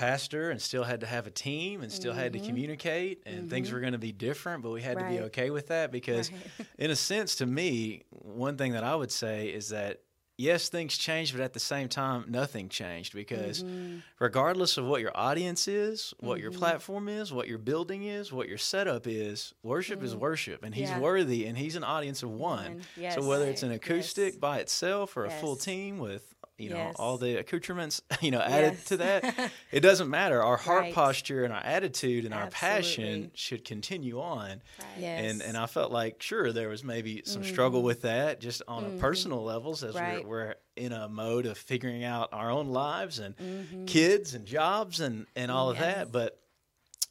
pastor 0.01 0.51
and 0.51 0.61
still 0.61 0.85
had 0.85 1.01
to 1.01 1.07
have 1.07 1.27
a 1.27 1.31
team 1.31 1.83
and 1.83 1.93
still 1.93 2.13
had 2.15 2.33
to 2.33 2.39
Mm-hmm. 2.39 2.47
communicate. 2.47 3.23
And 3.27 3.49
things 3.51 3.71
were 3.73 3.81
going 3.81 3.93
to 3.93 3.99
be 3.99 4.13
different, 4.13 4.63
but 4.63 4.71
we 4.71 4.83
had 4.83 4.99
to 4.99 5.05
be 5.05 5.21
okay 5.29 5.51
with 5.51 5.69
that 5.69 5.93
because, 5.93 6.31
Right. 6.31 6.41
in 6.79 6.91
a 6.91 6.97
sense, 6.97 7.37
to 7.37 7.47
me, 7.47 8.03
one 8.11 8.57
thing 8.57 8.73
that 8.73 8.85
I 8.85 8.95
would 8.97 9.13
say 9.13 9.49
is 9.49 9.69
that 9.69 10.01
yes, 10.39 10.71
things 10.71 10.97
changed, 10.97 11.35
but 11.37 11.43
at 11.43 11.53
the 11.53 11.61
same 11.61 11.87
time, 11.89 12.25
nothing 12.29 12.69
changed 12.71 13.13
because 13.15 13.63
Mm-hmm. 13.63 13.99
regardless 14.19 14.79
of 14.79 14.87
what 14.87 15.01
your 15.03 15.13
audience 15.15 15.69
is, 15.69 16.15
what 16.21 16.41
your 16.41 16.51
platform 16.51 17.09
is, 17.11 17.31
what 17.31 17.47
your 17.47 17.59
building 17.59 18.05
is, 18.05 18.33
what 18.33 18.49
your 18.49 18.57
setup 18.59 19.07
is, 19.07 19.53
worship 19.63 20.03
is 20.03 20.17
worship, 20.17 20.65
and 20.65 20.75
He's 20.75 20.89
Mm-hmm. 20.91 20.97
Yeah. 20.99 21.03
worthy, 21.11 21.45
and 21.47 21.59
He's 21.59 21.77
an 21.77 21.85
audience 21.85 22.23
of 22.23 22.31
one. 22.31 22.81
Yes. 22.97 23.15
So 23.17 23.21
whether 23.29 23.49
it's 23.51 23.63
an 23.63 23.73
acoustic 23.73 24.33
Yes. 24.35 24.41
by 24.49 24.57
itself 24.61 25.17
or 25.17 25.27
a 25.27 25.31
full 25.31 25.57
team 25.57 25.99
with 25.99 26.25
you 26.61 26.71
know 26.71 26.93
all 26.97 27.17
the 27.19 27.37
accoutrements 27.37 28.03
you 28.21 28.31
know 28.31 28.41
added 28.41 28.75
Yes. 28.75 28.85
to 28.87 28.97
that, 28.99 29.51
it 29.73 29.81
doesn't 29.81 30.09
matter. 30.11 30.43
Our 30.43 30.57
heart 30.57 30.83
Right. 30.83 30.95
posture 30.95 31.45
and 31.45 31.53
our 31.53 31.63
attitude 31.65 32.25
and 32.25 32.35
our 32.35 32.49
passion 32.49 33.31
should 33.35 33.65
continue 33.65 34.21
on. 34.21 34.49
Right. 34.49 34.61
Yes. 34.99 35.25
And 35.25 35.43
and 35.43 35.57
I 35.57 35.67
felt 35.67 35.91
like 35.93 36.23
sure 36.23 36.53
there 36.53 36.69
was 36.69 36.85
maybe 36.85 37.23
some 37.25 37.43
struggle 37.45 37.83
with 37.83 38.03
that 38.03 38.41
just 38.41 38.63
on 38.69 38.85
a 38.85 38.91
personal 38.99 39.43
levels 39.43 39.83
as 39.83 39.95
Mm-hmm. 39.95 40.05
Right. 40.05 40.27
we're, 40.27 40.47
we're 40.47 40.55
in 40.77 40.93
a 40.93 41.09
mode 41.09 41.47
of 41.47 41.59
figuring 41.59 42.05
out 42.05 42.29
our 42.33 42.51
own 42.51 42.69
lives 42.69 43.19
and 43.19 43.37
Mm-hmm. 43.37 43.85
kids 43.87 44.35
and 44.35 44.47
jobs 44.47 45.01
and 45.01 45.27
and 45.37 45.51
all 45.51 45.71
of 45.71 45.79
that. 45.79 46.13
But 46.13 46.39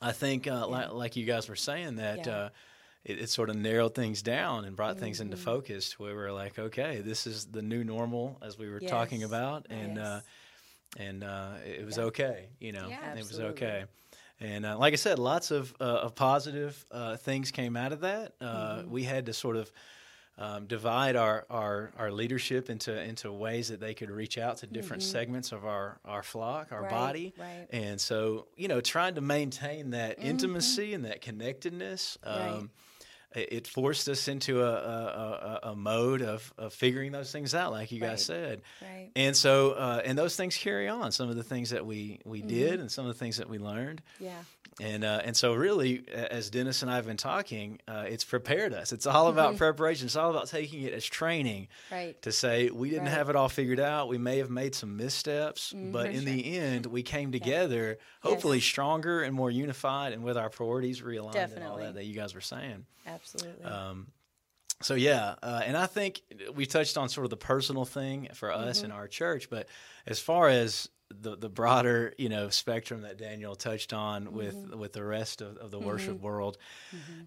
I 0.01 0.11
think 0.13 0.47
uh, 0.47 0.67
like 0.67 0.91
like 0.93 1.15
you 1.15 1.25
guys 1.25 1.49
were 1.49 1.55
saying 1.55 1.95
that. 1.97 2.25
Yeah. 2.25 2.35
Uh, 2.37 2.49
it, 3.05 3.19
it 3.21 3.29
sort 3.29 3.49
of 3.49 3.55
narrowed 3.55 3.95
things 3.95 4.21
down 4.21 4.65
and 4.65 4.75
brought 4.75 4.97
things 4.99 5.17
Mm-hmm. 5.17 5.31
into 5.31 5.37
focus 5.37 5.89
to 5.91 6.03
where 6.03 6.11
we 6.15 6.21
were 6.21 6.31
like, 6.31 6.59
okay, 6.59 7.01
this 7.01 7.25
is 7.27 7.45
the 7.45 7.61
new 7.61 7.83
normal 7.83 8.37
as 8.41 8.57
we 8.57 8.69
were 8.69 8.79
talking 8.79 9.23
about, 9.23 9.67
and 9.69 9.97
uh, 9.97 10.19
and 10.97 11.23
uh, 11.23 11.51
it 11.65 11.85
was 11.85 11.97
Yeah. 11.97 12.03
okay, 12.05 12.49
you 12.59 12.71
know, 12.71 12.87
Yeah. 12.89 13.13
it 13.15 13.19
was 13.27 13.39
okay. 13.39 13.85
And 14.41 14.65
uh, 14.65 14.77
like 14.77 14.93
I 14.93 14.95
said, 14.95 15.19
lots 15.19 15.51
of, 15.51 15.73
uh, 15.81 15.83
of 15.83 16.15
positive 16.15 16.85
uh, 16.91 17.17
things 17.17 17.51
came 17.51 17.75
out 17.75 17.91
of 17.91 18.01
that. 18.01 18.33
Uh, 18.39 18.45
Mm-hmm. 18.79 18.89
We 18.91 19.03
had 19.03 19.25
to 19.25 19.33
sort 19.33 19.57
of 19.57 19.69
um, 20.37 20.65
divide 20.67 21.17
our, 21.17 21.45
our, 21.49 21.91
our 21.97 22.09
leadership 22.11 22.69
into 22.69 22.97
into 22.97 23.29
ways 23.33 23.67
that 23.67 23.81
they 23.81 23.93
could 23.93 24.09
reach 24.09 24.37
out 24.37 24.55
to 24.57 24.67
different 24.67 25.03
segments 25.03 25.51
of 25.51 25.65
our, 25.65 25.99
our 26.05 26.23
flock, 26.23 26.71
our 26.71 26.83
Mm-hmm. 26.83 26.85
Right, 26.95 27.05
body. 27.07 27.33
right. 27.37 27.67
And 27.71 27.99
so, 27.99 28.47
you 28.55 28.69
know, 28.69 28.79
trying 28.79 29.15
to 29.15 29.21
maintain 29.21 29.89
that 29.91 30.17
intimacy 30.19 30.93
and 30.93 31.03
that 31.05 31.19
connectedness. 31.21 32.17
Um, 32.23 32.33
Mm-hmm. 32.39 32.59
Right. 32.59 32.69
It 33.35 33.67
forced 33.67 34.09
us 34.09 34.27
into 34.27 34.63
a, 34.63 34.71
a, 34.73 35.59
a, 35.63 35.69
a 35.71 35.75
mode 35.75 36.21
of, 36.23 36.51
of 36.57 36.73
figuring 36.73 37.11
those 37.11 37.31
things 37.31 37.53
out, 37.53 37.71
like 37.71 37.91
you 37.91 38.01
Right. 38.01 38.09
guys 38.11 38.25
said. 38.25 38.61
Right. 38.81 39.09
And 39.15 39.35
so, 39.37 39.71
uh, 39.71 40.01
and 40.03 40.17
those 40.17 40.35
things 40.35 40.57
carry 40.57 40.87
on. 40.87 41.11
Some 41.11 41.29
of 41.29 41.35
the 41.35 41.43
things 41.43 41.69
that 41.69 41.85
we 41.85 42.19
we 42.25 42.39
Mm-hmm. 42.39 42.47
did, 42.47 42.79
and 42.79 42.91
some 42.91 43.05
of 43.05 43.13
the 43.13 43.19
things 43.19 43.37
that 43.37 43.47
we 43.49 43.59
learned, 43.59 44.01
Yeah. 44.19 44.31
and 44.81 45.03
uh, 45.03 45.21
and 45.23 45.37
so 45.37 45.53
really, 45.53 46.03
as 46.11 46.49
Dennis 46.49 46.81
and 46.81 46.89
I 46.89 46.95
have 46.95 47.05
been 47.05 47.17
talking, 47.17 47.79
uh, 47.87 48.05
it's 48.07 48.23
prepared 48.23 48.73
us. 48.73 48.91
It's 48.93 49.05
all 49.05 49.27
about 49.27 49.57
preparation. 49.57 50.07
It's 50.07 50.15
all 50.15 50.31
about 50.31 50.47
taking 50.47 50.81
it 50.81 50.93
as 50.93 51.05
training 51.05 51.67
Mm-hmm. 51.89 51.95
Right. 51.95 52.21
to 52.23 52.31
say 52.31 52.69
we 52.71 52.89
didn't 52.89 53.05
Right. 53.05 53.13
have 53.13 53.29
it 53.29 53.35
all 53.35 53.49
figured 53.49 53.79
out. 53.79 54.07
We 54.07 54.17
may 54.17 54.39
have 54.39 54.49
made 54.49 54.73
some 54.73 54.97
missteps, 54.97 55.71
but 55.75 56.07
in 56.07 56.25
the 56.25 56.57
end, 56.57 56.87
we 56.87 57.03
came 57.03 57.31
together, 57.31 57.99
hopefully 58.21 58.59
stronger 58.59 59.21
and 59.21 59.35
more 59.35 59.51
unified, 59.51 60.13
and 60.13 60.23
with 60.23 60.37
our 60.37 60.49
priorities 60.49 61.01
realigned 61.01 61.35
and 61.55 61.63
all 61.63 61.77
that 61.77 61.93
that 61.93 62.05
you 62.05 62.15
guys 62.15 62.33
were 62.33 62.41
saying. 62.41 62.85
Absolutely. 63.05 63.18
Um, 63.65 64.07
so 64.81 64.93
yeah, 64.95 65.35
uh, 65.43 65.61
and 65.65 65.75
I 65.75 65.87
think 65.87 66.21
we 66.55 66.65
touched 66.65 66.97
on 66.97 67.09
sort 67.09 67.25
of 67.25 67.29
the 67.31 67.37
personal 67.37 67.85
thing 67.85 68.29
for 68.33 68.51
us 68.51 68.77
Mm-hmm. 68.77 68.85
in 68.85 68.91
our 68.91 69.07
church, 69.07 69.49
but 69.49 69.67
as 70.07 70.19
far 70.19 70.47
as 70.49 70.89
the 71.11 71.35
the 71.35 71.49
broader 71.49 72.13
you 72.19 72.29
know 72.29 72.49
spectrum 72.49 73.01
that 73.01 73.17
Daniel 73.17 73.55
touched 73.55 73.93
on 73.93 74.31
with 74.31 74.55
Mm-hmm. 74.55 74.79
with 74.79 74.93
the 74.93 75.03
rest 75.03 75.41
of, 75.41 75.57
of 75.57 75.71
the 75.71 75.79
worship 75.79 76.21
world, 76.21 76.57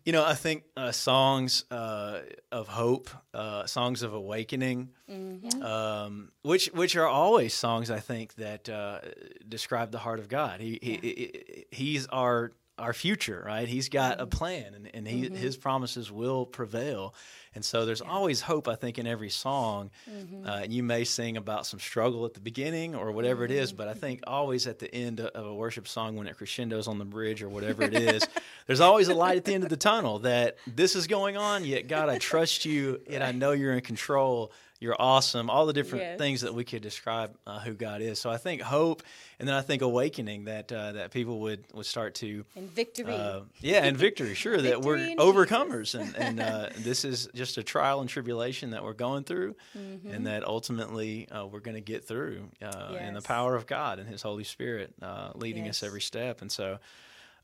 you 0.05 0.13
know, 0.13 0.25
I 0.25 0.35
think 0.35 0.63
uh, 0.77 0.93
songs 0.93 1.65
uh, 1.71 2.21
of 2.53 2.69
hope, 2.69 3.11
uh, 3.35 3.67
songs 3.67 4.03
of 4.03 4.15
awakening, 4.15 4.91
Mm-hmm. 5.11 5.63
um, 5.63 6.31
which 6.43 6.67
which 6.73 6.97
are 6.97 7.09
always 7.09 7.53
songs 7.55 7.91
I 7.91 7.99
think 8.01 8.35
that 8.37 8.69
uh, 8.69 9.01
describe 9.49 9.91
the 9.91 9.99
heart 9.99 10.21
of 10.21 10.29
God. 10.29 10.61
He, 10.61 10.79
he, 10.81 10.97
he 11.03 11.65
he's 11.71 12.07
our 12.07 12.53
our 12.79 12.93
future, 12.95 13.43
right? 13.47 13.69
He's 13.69 13.89
got 13.89 14.15
Mm-hmm. 14.15 14.23
a 14.23 14.27
plan, 14.27 14.75
and, 14.75 14.91
and 14.95 15.07
he, 15.07 15.29
his 15.29 15.57
promises 15.57 16.11
will 16.11 16.47
prevail. 16.47 17.15
And 17.55 17.63
so 17.65 17.85
there's 17.85 18.01
always 18.01 18.41
hope, 18.41 18.67
I 18.67 18.75
think, 18.77 18.99
in 18.99 19.07
every 19.07 19.29
song. 19.29 19.91
Mm-hmm. 20.11 20.47
Uh, 20.47 20.61
and 20.63 20.73
you 20.73 20.83
may 20.83 21.05
sing 21.05 21.37
about 21.37 21.67
some 21.67 21.79
struggle 21.79 22.25
at 22.25 22.33
the 22.35 22.41
beginning 22.41 22.95
or 22.95 23.13
whatever 23.13 23.45
it 23.45 23.51
is, 23.51 23.71
Mm-hmm. 23.71 23.77
but 23.77 23.89
I 23.89 23.95
think 23.95 24.21
always 24.27 24.67
at 24.67 24.79
the 24.79 24.93
end 24.95 25.21
of 25.21 25.47
a 25.47 25.55
worship 25.55 25.87
song, 25.87 26.17
when 26.17 26.27
it 26.27 26.37
crescendos 26.39 26.89
on 26.89 26.99
the 26.99 27.05
bridge 27.05 27.43
or 27.43 27.49
whatever 27.51 27.83
it 27.83 27.95
is, 27.95 28.27
there's 28.67 28.81
always 28.81 29.09
a 29.09 29.15
light 29.15 29.37
at 29.37 29.45
the 29.45 29.53
end 29.55 29.65
of 29.65 29.71
the 29.71 29.77
tunnel 29.77 30.21
that 30.21 30.57
this 30.67 30.97
is 30.97 31.07
going 31.07 31.37
on. 31.37 31.65
Yet 31.67 31.89
God, 31.89 32.09
I 32.09 32.17
trust 32.19 32.65
you, 32.65 33.01
and 33.09 33.23
I 33.23 33.33
know 33.33 33.53
you're 33.53 33.75
in 33.75 33.83
control. 33.83 34.51
You're 34.83 34.97
awesome. 34.99 35.49
All 35.49 35.65
the 35.67 35.73
different 35.73 36.03
Yes. 36.05 36.19
things 36.19 36.41
that 36.41 36.53
we 36.55 36.65
could 36.65 36.83
describe 36.83 37.37
uh, 37.47 37.61
who 37.61 37.73
God 37.75 38.03
is. 38.03 38.19
So 38.19 38.29
I 38.31 38.37
think 38.37 38.61
hope, 38.63 39.05
and 39.39 39.47
then 39.49 39.55
I 39.55 39.61
think 39.63 39.81
awakening 39.81 40.47
that 40.47 40.73
uh, 40.73 40.93
that 40.93 41.13
people 41.13 41.39
would 41.41 41.65
would 41.73 41.87
start 41.87 42.17
to 42.17 42.45
and 42.57 42.69
victory. 42.69 43.15
uh, 43.15 43.43
yeah, 43.61 43.85
and 43.85 43.97
victory. 43.97 44.35
Sure, 44.35 44.61
that 44.61 44.83
we're 44.83 44.97
Victory 44.99 45.25
overcomers, 45.25 45.95
and, 45.99 46.17
and 46.17 46.41
uh, 46.41 46.69
this 46.79 47.05
is 47.05 47.29
just 47.33 47.59
a 47.59 47.63
trial 47.63 48.01
and 48.01 48.11
tribulation 48.11 48.71
that 48.71 48.83
we're 48.83 48.93
going 48.93 49.23
through, 49.23 49.55
Mm-hmm. 49.79 50.11
and 50.11 50.27
that 50.27 50.45
ultimately 50.45 51.29
uh, 51.29 51.47
we're 51.47 51.61
going 51.61 51.77
to 51.77 51.81
get 51.93 52.05
through 52.05 52.49
uh, 52.61 52.97
in 53.01 53.15
the 53.15 53.23
power 53.23 53.55
of 53.55 53.67
God 53.67 54.01
and 54.01 54.09
His 54.09 54.21
Holy 54.23 54.45
Spirit 54.45 54.93
uh, 55.01 55.31
leading 55.37 55.69
us 55.69 55.83
every 55.85 56.01
step. 56.01 56.43
And 56.43 56.51
so, 56.51 56.79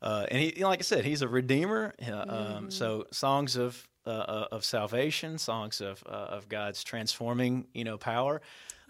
uh, 0.01 0.25
and 0.31 0.41
he, 0.41 0.63
like 0.63 0.79
I 0.79 0.83
said, 0.83 1.05
He's 1.05 1.21
a 1.21 1.27
redeemer. 1.27 1.93
Uh, 2.01 2.05
Mm-hmm. 2.05 2.55
um, 2.57 2.71
so 2.71 3.05
songs 3.11 3.55
of 3.55 3.87
uh, 4.05 4.09
uh, 4.09 4.47
of 4.51 4.63
salvation, 4.65 5.37
songs 5.37 5.81
of 5.81 6.03
uh, 6.05 6.09
of 6.37 6.47
God's 6.49 6.83
transforming, 6.83 7.67
you 7.73 7.83
know, 7.83 7.97
power. 7.97 8.41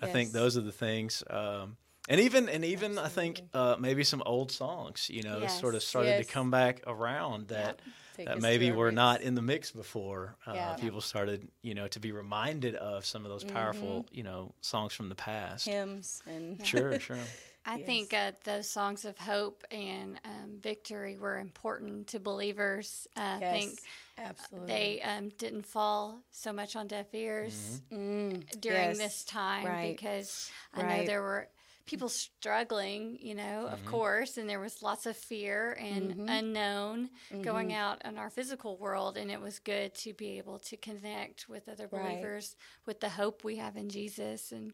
I 0.01 0.07
think 0.07 0.31
those 0.31 0.55
are 0.57 0.61
the 0.61 0.71
things. 0.71 1.23
Um, 1.29 1.75
and 2.07 2.21
even 2.21 2.47
and 2.49 2.63
even 2.63 2.97
I 2.97 3.09
think 3.09 3.41
uh, 3.53 3.75
maybe 3.79 4.03
some 4.03 4.23
old 4.25 4.51
songs, 4.51 5.09
you 5.09 5.23
know, 5.23 5.45
sort 5.47 5.75
of 5.75 5.83
started 5.83 6.09
yes. 6.17 6.25
to 6.25 6.31
come 6.33 6.51
back 6.51 6.81
around 6.87 7.49
that 7.49 7.81
that 8.17 8.41
maybe 8.41 8.71
were 8.71 8.87
mix. 8.87 8.95
not 8.95 9.21
in 9.21 9.35
the 9.35 9.41
mix 9.41 9.71
before. 9.71 10.35
Uh, 10.47 10.53
Yeah. 10.53 10.75
People 10.75 11.01
started, 11.01 11.47
you 11.61 11.73
know, 11.73 11.87
to 11.89 11.99
be 11.99 12.11
reminded 12.11 12.75
of 12.75 13.05
some 13.05 13.25
of 13.25 13.29
those 13.31 13.43
powerful, 13.43 14.05
you 14.11 14.23
know, 14.23 14.53
songs 14.61 14.93
from 14.93 15.09
the 15.09 15.15
past. 15.15 15.65
hymns 15.65 16.21
and 16.25 16.65
Sure, 16.65 16.99
sure. 16.99 17.17
I 17.65 17.77
Yes. 17.77 17.77
think 17.77 18.13
uh, 18.13 18.31
those 18.43 18.69
songs 18.69 19.05
of 19.05 19.17
hope 19.17 19.63
and 19.71 20.19
um, 20.25 20.59
victory 20.61 21.17
were 21.17 21.37
important 21.37 22.07
to 22.07 22.19
believers. 22.19 23.07
Uh, 23.15 23.37
I 23.39 23.41
yes, 23.41 23.47
think 23.47 23.83
absolutely. 24.17 24.61
they 24.65 25.01
um, 25.01 25.29
didn't 25.29 25.65
fall 25.65 26.23
so 26.31 26.51
much 26.53 26.75
on 26.75 26.87
deaf 26.87 27.13
ears 27.13 27.81
Mm, 27.91 28.43
during 28.59 28.97
yes, 28.97 28.97
this 28.97 29.23
time 29.23 29.77
right. 29.77 29.81
because 29.81 30.37
I 30.73 30.83
know 30.83 31.03
there 31.03 31.21
were 31.21 31.49
people 31.85 32.09
struggling, 32.09 33.17
you 33.21 33.35
know, 33.35 33.67
of 33.67 33.83
Mm-hmm. 33.83 33.85
course, 33.85 34.37
and 34.37 34.49
there 34.49 34.59
was 34.59 34.81
lots 34.81 35.05
of 35.05 35.17
fear 35.17 35.77
and 35.79 36.15
Mm-hmm. 36.15 36.27
unknown 36.27 37.09
going 37.41 37.73
out 37.73 38.01
in 38.05 38.17
our 38.17 38.29
physical 38.29 38.77
world, 38.77 39.17
and 39.17 39.31
it 39.31 39.41
was 39.41 39.59
good 39.59 39.93
to 39.95 40.13
be 40.13 40.37
able 40.37 40.59
to 40.59 40.77
connect 40.77 41.49
with 41.49 41.67
other 41.69 41.87
Right. 41.91 42.31
believers 42.31 42.55
with 42.85 42.99
the 43.01 43.09
hope 43.09 43.43
we 43.43 43.57
have 43.57 43.75
in 43.77 43.89
Jesus, 43.89 44.51
and 44.51 44.73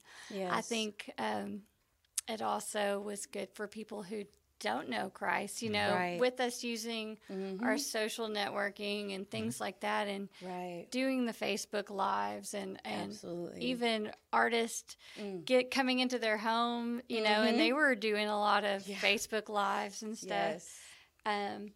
I 0.49 0.61
think 0.61 1.11
um, 1.17 1.61
it 2.27 2.41
also 2.41 2.99
was 2.99 3.25
good 3.25 3.49
for 3.53 3.67
people 3.67 4.03
who 4.03 4.23
don't 4.61 4.87
know 4.89 5.09
Christ, 5.09 5.61
you 5.61 5.69
know, 5.69 5.93
Right. 5.93 6.17
with 6.17 6.39
us 6.39 6.63
using 6.63 7.17
our 7.61 7.77
social 7.77 8.29
networking 8.29 9.13
and 9.13 9.29
things 9.29 9.59
like 9.59 9.81
that, 9.81 10.07
and 10.07 10.29
right. 10.41 10.87
doing 10.91 11.25
the 11.25 11.33
Facebook 11.33 11.89
lives 11.89 12.53
and 12.53 12.79
and 12.85 13.11
Absolutely. 13.11 13.61
even 13.65 14.11
artists 14.31 14.95
Mm. 15.19 15.43
get 15.45 15.71
coming 15.71 15.99
into 15.99 16.17
their 16.19 16.37
home, 16.37 17.01
you 17.09 17.21
know, 17.21 17.43
and 17.43 17.59
they 17.59 17.73
were 17.73 17.95
doing 17.95 18.27
a 18.27 18.37
lot 18.39 18.63
of 18.63 18.81
Mm-hmm. 18.83 18.91
Yeah. 18.91 18.97
Facebook 18.97 19.49
lives 19.49 20.01
and 20.03 20.17
stuff. 20.17 20.29
Yes. 20.53 20.79
Um, 21.25 21.73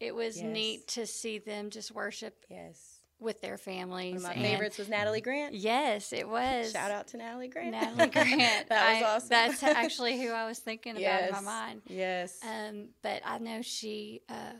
it 0.00 0.14
was 0.14 0.40
Yes. 0.40 0.46
neat 0.52 0.88
to 0.88 1.06
see 1.06 1.38
them 1.38 1.68
just 1.70 1.92
worship 1.92 2.44
Yes. 2.48 2.95
With 3.18 3.40
their 3.40 3.56
families. 3.56 4.22
One 4.22 4.32
of 4.32 4.36
my 4.36 4.42
favorites 4.42 4.78
was 4.78 4.88
Natalie 4.88 5.20
Grant. 5.20 5.54
Yes, 5.54 6.12
it 6.12 6.28
was. 6.28 6.72
Shout 6.72 6.90
out 6.90 7.08
to 7.08 7.16
Natalie 7.16 7.48
Grant. 7.48 7.70
Natalie 7.72 8.06
Grant. 8.10 8.68
that 8.68 8.94
was 8.94 9.02
I- 9.02 9.14
awesome. 9.14 9.28
That's 9.30 9.62
actually 9.62 10.20
who 10.20 10.30
I 10.30 10.46
was 10.46 10.58
thinking 10.58 10.92
about 10.92 11.00
yes. 11.02 11.28
in 11.28 11.34
my 11.34 11.40
mind. 11.40 11.82
Yes. 11.86 12.38
Um, 12.42 12.88
but 13.02 13.22
I 13.24 13.38
know 13.38 13.62
she 13.62 14.20
uh, 14.28 14.52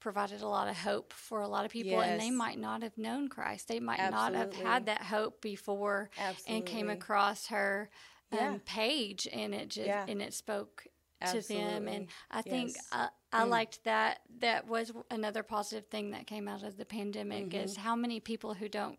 provided 0.00 0.42
a 0.42 0.48
lot 0.48 0.68
of 0.68 0.76
hope 0.76 1.12
for 1.14 1.40
a 1.40 1.48
lot 1.48 1.64
of 1.64 1.70
people, 1.70 2.00
and 2.00 2.20
they 2.20 2.30
might 2.30 2.58
not 2.58 2.82
have 2.82 2.96
known 2.98 3.28
Christ. 3.28 3.68
They 3.68 3.80
might 3.80 3.98
not 4.10 4.34
have 4.34 4.54
had 4.54 4.86
that 4.86 5.02
hope 5.02 5.40
before 5.40 6.10
and 6.46 6.64
came 6.66 6.90
across 6.90 7.46
her 7.46 7.88
um, 8.32 8.38
Yeah. 8.38 8.56
page, 8.66 9.26
and 9.32 9.54
it 9.54 9.68
just 9.68 9.86
Yeah. 9.86 10.04
and 10.06 10.20
it 10.20 10.34
spoke 10.34 10.86
to 11.32 11.40
them. 11.40 11.88
And 11.88 12.08
Absolutely. 12.30 12.30
I 12.30 12.42
think 12.42 12.76
I, 12.92 13.08
I 13.32 13.44
Mm. 13.44 13.48
liked 13.48 13.84
that. 13.84 14.20
That 14.40 14.66
was 14.66 14.92
another 15.10 15.42
positive 15.42 15.86
thing 15.88 16.10
that 16.12 16.26
came 16.26 16.48
out 16.48 16.62
of 16.62 16.76
the 16.76 16.84
pandemic 16.84 17.50
Mm-hmm. 17.50 17.64
is 17.64 17.76
how 17.76 17.96
many 17.96 18.20
people 18.20 18.54
who 18.54 18.68
don't 18.68 18.98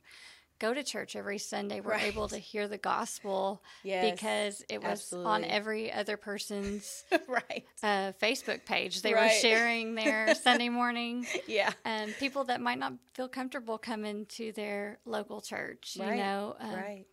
go 0.58 0.74
to 0.74 0.84
church 0.84 1.18
every 1.18 1.38
Sunday 1.38 1.82
were 1.82 1.92
Right. 1.92 2.04
able 2.04 2.30
to 2.30 2.38
hear 2.38 2.70
the 2.70 2.78
gospel 2.78 3.62
Yes. 3.84 4.12
because 4.12 4.64
it 4.70 4.82
was 4.82 5.12
on 5.12 5.44
every 5.44 5.92
other 5.92 6.16
person's 6.16 7.04
right. 7.28 7.66
uh, 7.84 8.14
Facebook 8.22 8.64
page. 8.66 9.02
They 9.02 9.14
were 9.14 9.28
sharing 9.30 9.96
their 9.96 10.34
Sunday 10.48 10.70
morning. 10.70 11.28
Yeah. 11.46 11.74
And 11.84 12.16
people 12.20 12.46
that 12.46 12.62
might 12.62 12.80
not 12.80 12.94
feel 13.16 13.28
comfortable 13.28 13.78
coming 13.78 14.26
to 14.38 14.54
their 14.54 15.00
local 15.06 15.42
church, 15.42 15.98
you 16.00 16.06
know, 16.16 16.56
um, 16.60 16.74
right. 16.74 17.06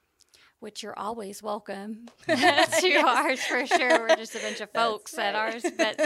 Which 0.63 0.83
you're 0.83 0.99
always 0.99 1.43
welcome 1.43 2.07
to 2.27 3.03
ours 3.05 3.41
for 3.43 3.67
sure. 3.67 4.01
We're 4.09 4.17
just 4.17 4.35
a 4.37 4.39
bunch 4.39 4.61
of 4.61 4.71
folks 4.75 5.19
at 5.19 5.35
right. 5.35 5.55
ours. 5.55 5.65
But 5.77 6.01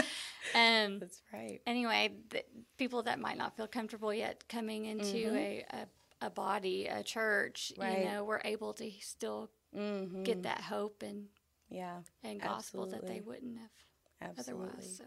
um, 0.55 0.99
That's 0.99 1.21
right. 1.31 1.61
anyway, 1.67 2.13
the, 2.29 2.43
people 2.77 3.03
that 3.03 3.19
might 3.19 3.37
not 3.37 3.55
feel 3.55 3.67
comfortable 3.67 4.11
yet 4.13 4.43
coming 4.49 4.85
into 4.85 5.33
a, 5.35 5.63
a, 5.71 6.25
a 6.25 6.29
body, 6.31 6.87
a 6.87 7.03
church, 7.03 7.71
Mm-hmm. 7.77 7.81
Right. 7.81 7.99
you 7.99 8.05
know, 8.11 8.23
we're 8.25 8.41
able 8.43 8.73
to 8.73 8.91
still 9.01 9.49
Mm-hmm. 9.77 10.23
get 10.23 10.43
that 10.43 10.61
hope 10.61 11.03
and, 11.03 11.25
Yeah. 11.69 11.97
and 12.23 12.41
gospel 12.41 12.87
that 12.87 13.05
they 13.05 13.19
wouldn't 13.23 13.57
have 13.59 14.29
Absolutely. 14.37 14.67
otherwise. 14.69 14.95
So. 14.97 15.03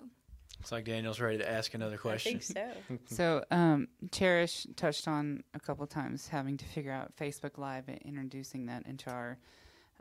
Looks 0.60 0.72
like 0.72 0.84
Daniel's 0.84 1.20
ready 1.20 1.38
to 1.38 1.50
ask 1.50 1.72
another 1.72 1.96
question. 1.96 2.36
I 2.36 2.38
think 2.38 2.42
so. 2.42 2.68
So, 3.16 3.44
um, 3.50 3.88
Cherish 4.12 4.66
touched 4.76 5.08
on 5.08 5.42
a 5.54 5.58
couple 5.60 5.86
times 5.86 6.28
having 6.28 6.58
to 6.58 6.64
figure 6.66 6.92
out 6.92 7.16
Facebook 7.16 7.56
Live 7.56 7.88
and 7.88 7.98
introducing 8.04 8.66
that 8.66 8.84
into 8.86 9.10
our 9.10 9.38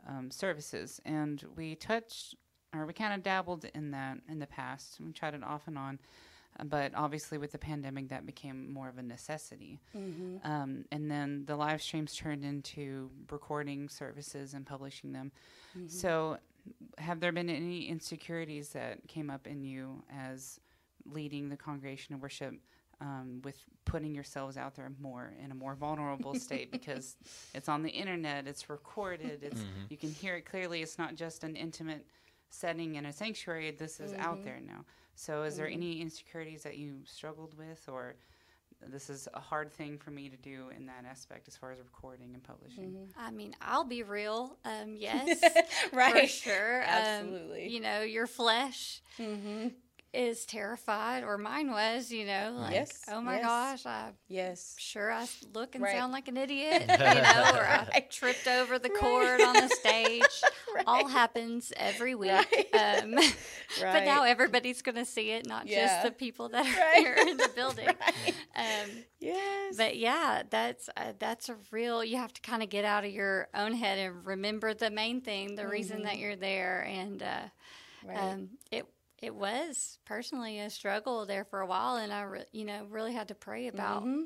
um, 0.06 0.30
services, 0.30 1.00
and 1.06 1.42
we 1.56 1.76
touched 1.76 2.36
or 2.76 2.86
we 2.86 2.94
kind 2.94 3.14
of 3.14 3.24
dabbled 3.24 3.66
in 3.74 3.92
that 3.92 4.18
in 4.28 4.40
the 4.40 4.48
past. 4.48 5.00
We 5.00 5.14
tried 5.14 5.34
it 5.34 5.44
off 5.44 5.64
and 5.68 5.78
on, 5.78 5.98
but 6.66 6.92
obviously 6.94 7.38
with 7.38 7.52
the 7.54 7.58
pandemic, 7.58 8.10
that 8.10 8.26
became 8.26 8.72
more 8.72 8.90
of 8.90 8.98
a 8.98 9.02
necessity. 9.02 9.80
Um, 10.44 10.86
and 10.92 11.10
then 11.10 11.46
the 11.46 11.56
live 11.56 11.82
streams 11.82 12.16
turned 12.16 12.44
into 12.44 13.10
recording 13.32 13.88
services 13.88 14.54
and 14.54 14.66
publishing 14.66 15.14
them. 15.14 15.32
So, 15.88 16.38
have 16.98 17.20
there 17.20 17.32
been 17.32 17.50
any 17.50 17.88
insecurities 17.88 18.70
that 18.70 19.08
came 19.08 19.30
up 19.30 19.48
in 19.48 19.64
you 19.64 20.04
as 20.14 20.60
leading 21.06 21.50
the 21.50 21.58
congregation 21.58 22.16
of 22.16 22.22
worship 22.22 22.54
um, 23.02 23.42
with 23.44 23.56
putting 23.86 24.14
yourselves 24.14 24.58
out 24.58 24.76
there 24.76 24.92
more 25.00 25.34
in 25.44 25.52
a 25.52 25.56
more 25.56 25.76
vulnerable 25.76 26.36
state 26.36 26.72
because 26.72 27.16
it's 27.54 27.70
on 27.70 27.84
the 27.84 27.90
internet, 27.90 28.48
it's 28.48 28.70
recorded, 28.70 29.40
it's 29.42 29.62
mm-hmm. 29.62 29.86
you 29.90 29.98
can 29.98 30.12
hear 30.12 30.36
it 30.36 30.46
clearly. 30.46 30.82
It's 30.82 30.98
not 30.98 31.16
just 31.16 31.44
an 31.44 31.56
intimate 31.56 32.06
setting 32.50 32.96
in 32.96 33.06
a 33.06 33.14
sanctuary. 33.14 33.72
This 33.72 34.00
is 34.00 34.14
out 34.14 34.36
mm-hmm. 34.36 34.44
there 34.44 34.60
now. 34.66 34.86
So, 35.16 35.44
is 35.44 35.58
there 35.58 35.68
mm-hmm. 35.68 35.76
any 35.76 36.02
insecurities 36.02 36.64
that 36.64 36.78
you 36.78 37.00
struggled 37.06 37.58
with, 37.58 37.84
or 37.88 38.16
this 38.88 39.10
is 39.10 39.28
a 39.34 39.40
hard 39.40 39.72
thing 39.72 39.98
for 39.98 40.12
me 40.12 40.30
to 40.30 40.38
do 40.38 40.70
in 40.76 40.86
that 40.88 41.06
aspect 41.10 41.48
as 41.48 41.56
far 41.58 41.72
as 41.72 41.80
recording 41.80 42.32
and 42.34 42.44
publishing? 42.44 43.10
I 43.18 43.32
mean, 43.32 43.54
I'll 43.62 43.84
be 43.84 44.04
real. 44.04 44.58
Um, 44.66 44.96
yes, 44.98 45.42
Right. 45.92 46.22
for 46.22 46.28
sure. 46.28 46.82
Um, 46.84 46.88
Absolutely. 46.90 47.70
you 47.70 47.80
know, 47.82 48.02
your 48.02 48.28
flesh 48.28 49.02
Mm-hmm. 49.20 49.68
Is 50.14 50.46
terrified, 50.46 51.24
or 51.24 51.38
mine 51.38 51.72
was. 51.72 52.12
You 52.12 52.26
know, 52.26 52.56
like, 52.60 52.74
Yes, 52.74 53.04
oh 53.10 53.22
my 53.22 53.36
yes. 53.38 53.46
gosh, 53.46 53.86
I'm 53.86 54.14
Yes. 54.28 54.76
sure 54.78 55.12
I 55.12 55.26
look 55.54 55.76
and 55.76 55.84
Right. 55.84 55.96
sound 55.96 56.12
like 56.12 56.28
an 56.28 56.38
idiot. 56.38 56.82
you 56.90 56.98
know, 56.98 57.52
or 57.56 57.66
I 57.68 58.06
tripped 58.10 58.48
over 58.48 58.80
the 58.80 58.90
cord 58.90 59.42
on 59.42 59.56
the 59.56 59.70
stage. 59.70 60.42
All 60.88 61.08
happens 61.08 61.72
every 61.78 62.16
week. 62.16 62.32
Right. 62.32 62.68
Um, 62.74 63.16
But 63.80 64.04
now 64.04 64.24
everybody's 64.24 64.82
going 64.82 64.96
to 64.96 65.06
see 65.06 65.30
it, 65.32 65.46
not 65.46 65.68
Yeah. 65.68 65.86
just 65.88 66.04
the 66.04 66.12
people 66.12 66.50
that 66.50 66.66
are 66.66 66.80
Right. 66.80 66.98
here 66.98 67.16
in 67.20 67.38
the 67.38 67.48
building. 67.50 67.88
Um, 68.56 68.90
Yes. 69.20 69.76
but 69.78 69.96
yeah, 69.98 70.44
that's 70.50 70.90
uh, 70.98 71.14
that's 71.20 71.50
a 71.50 71.56
real. 71.72 72.04
You 72.04 72.18
have 72.18 72.34
to 72.34 72.42
kind 72.42 72.64
of 72.64 72.70
get 72.70 72.84
out 72.84 73.06
of 73.06 73.12
your 73.12 73.48
own 73.54 73.74
head 73.74 73.98
and 74.00 74.26
remember 74.26 74.74
the 74.74 74.90
main 74.90 75.22
thing, 75.22 75.56
the 75.56 75.68
reason 75.68 76.04
that 76.04 76.18
you're 76.18 76.36
there, 76.36 76.82
and 76.90 77.22
uh, 77.24 77.26
Mm-hmm. 78.06 78.08
Right. 78.10 78.32
um, 78.34 78.50
it 78.72 78.86
it 79.22 79.34
was 79.36 80.00
personally 80.06 80.60
a 80.60 80.70
struggle 80.70 81.26
there 81.26 81.44
for 81.46 81.62
a 81.62 81.66
while, 81.68 81.98
and 81.98 82.12
I 82.12 82.22
re- 82.24 82.46
you 82.52 82.66
know 82.66 82.86
really 82.90 83.14
had 83.14 83.28
to 83.30 83.36
pray 83.36 83.68
about 83.68 84.04
Mhm. 84.04 84.26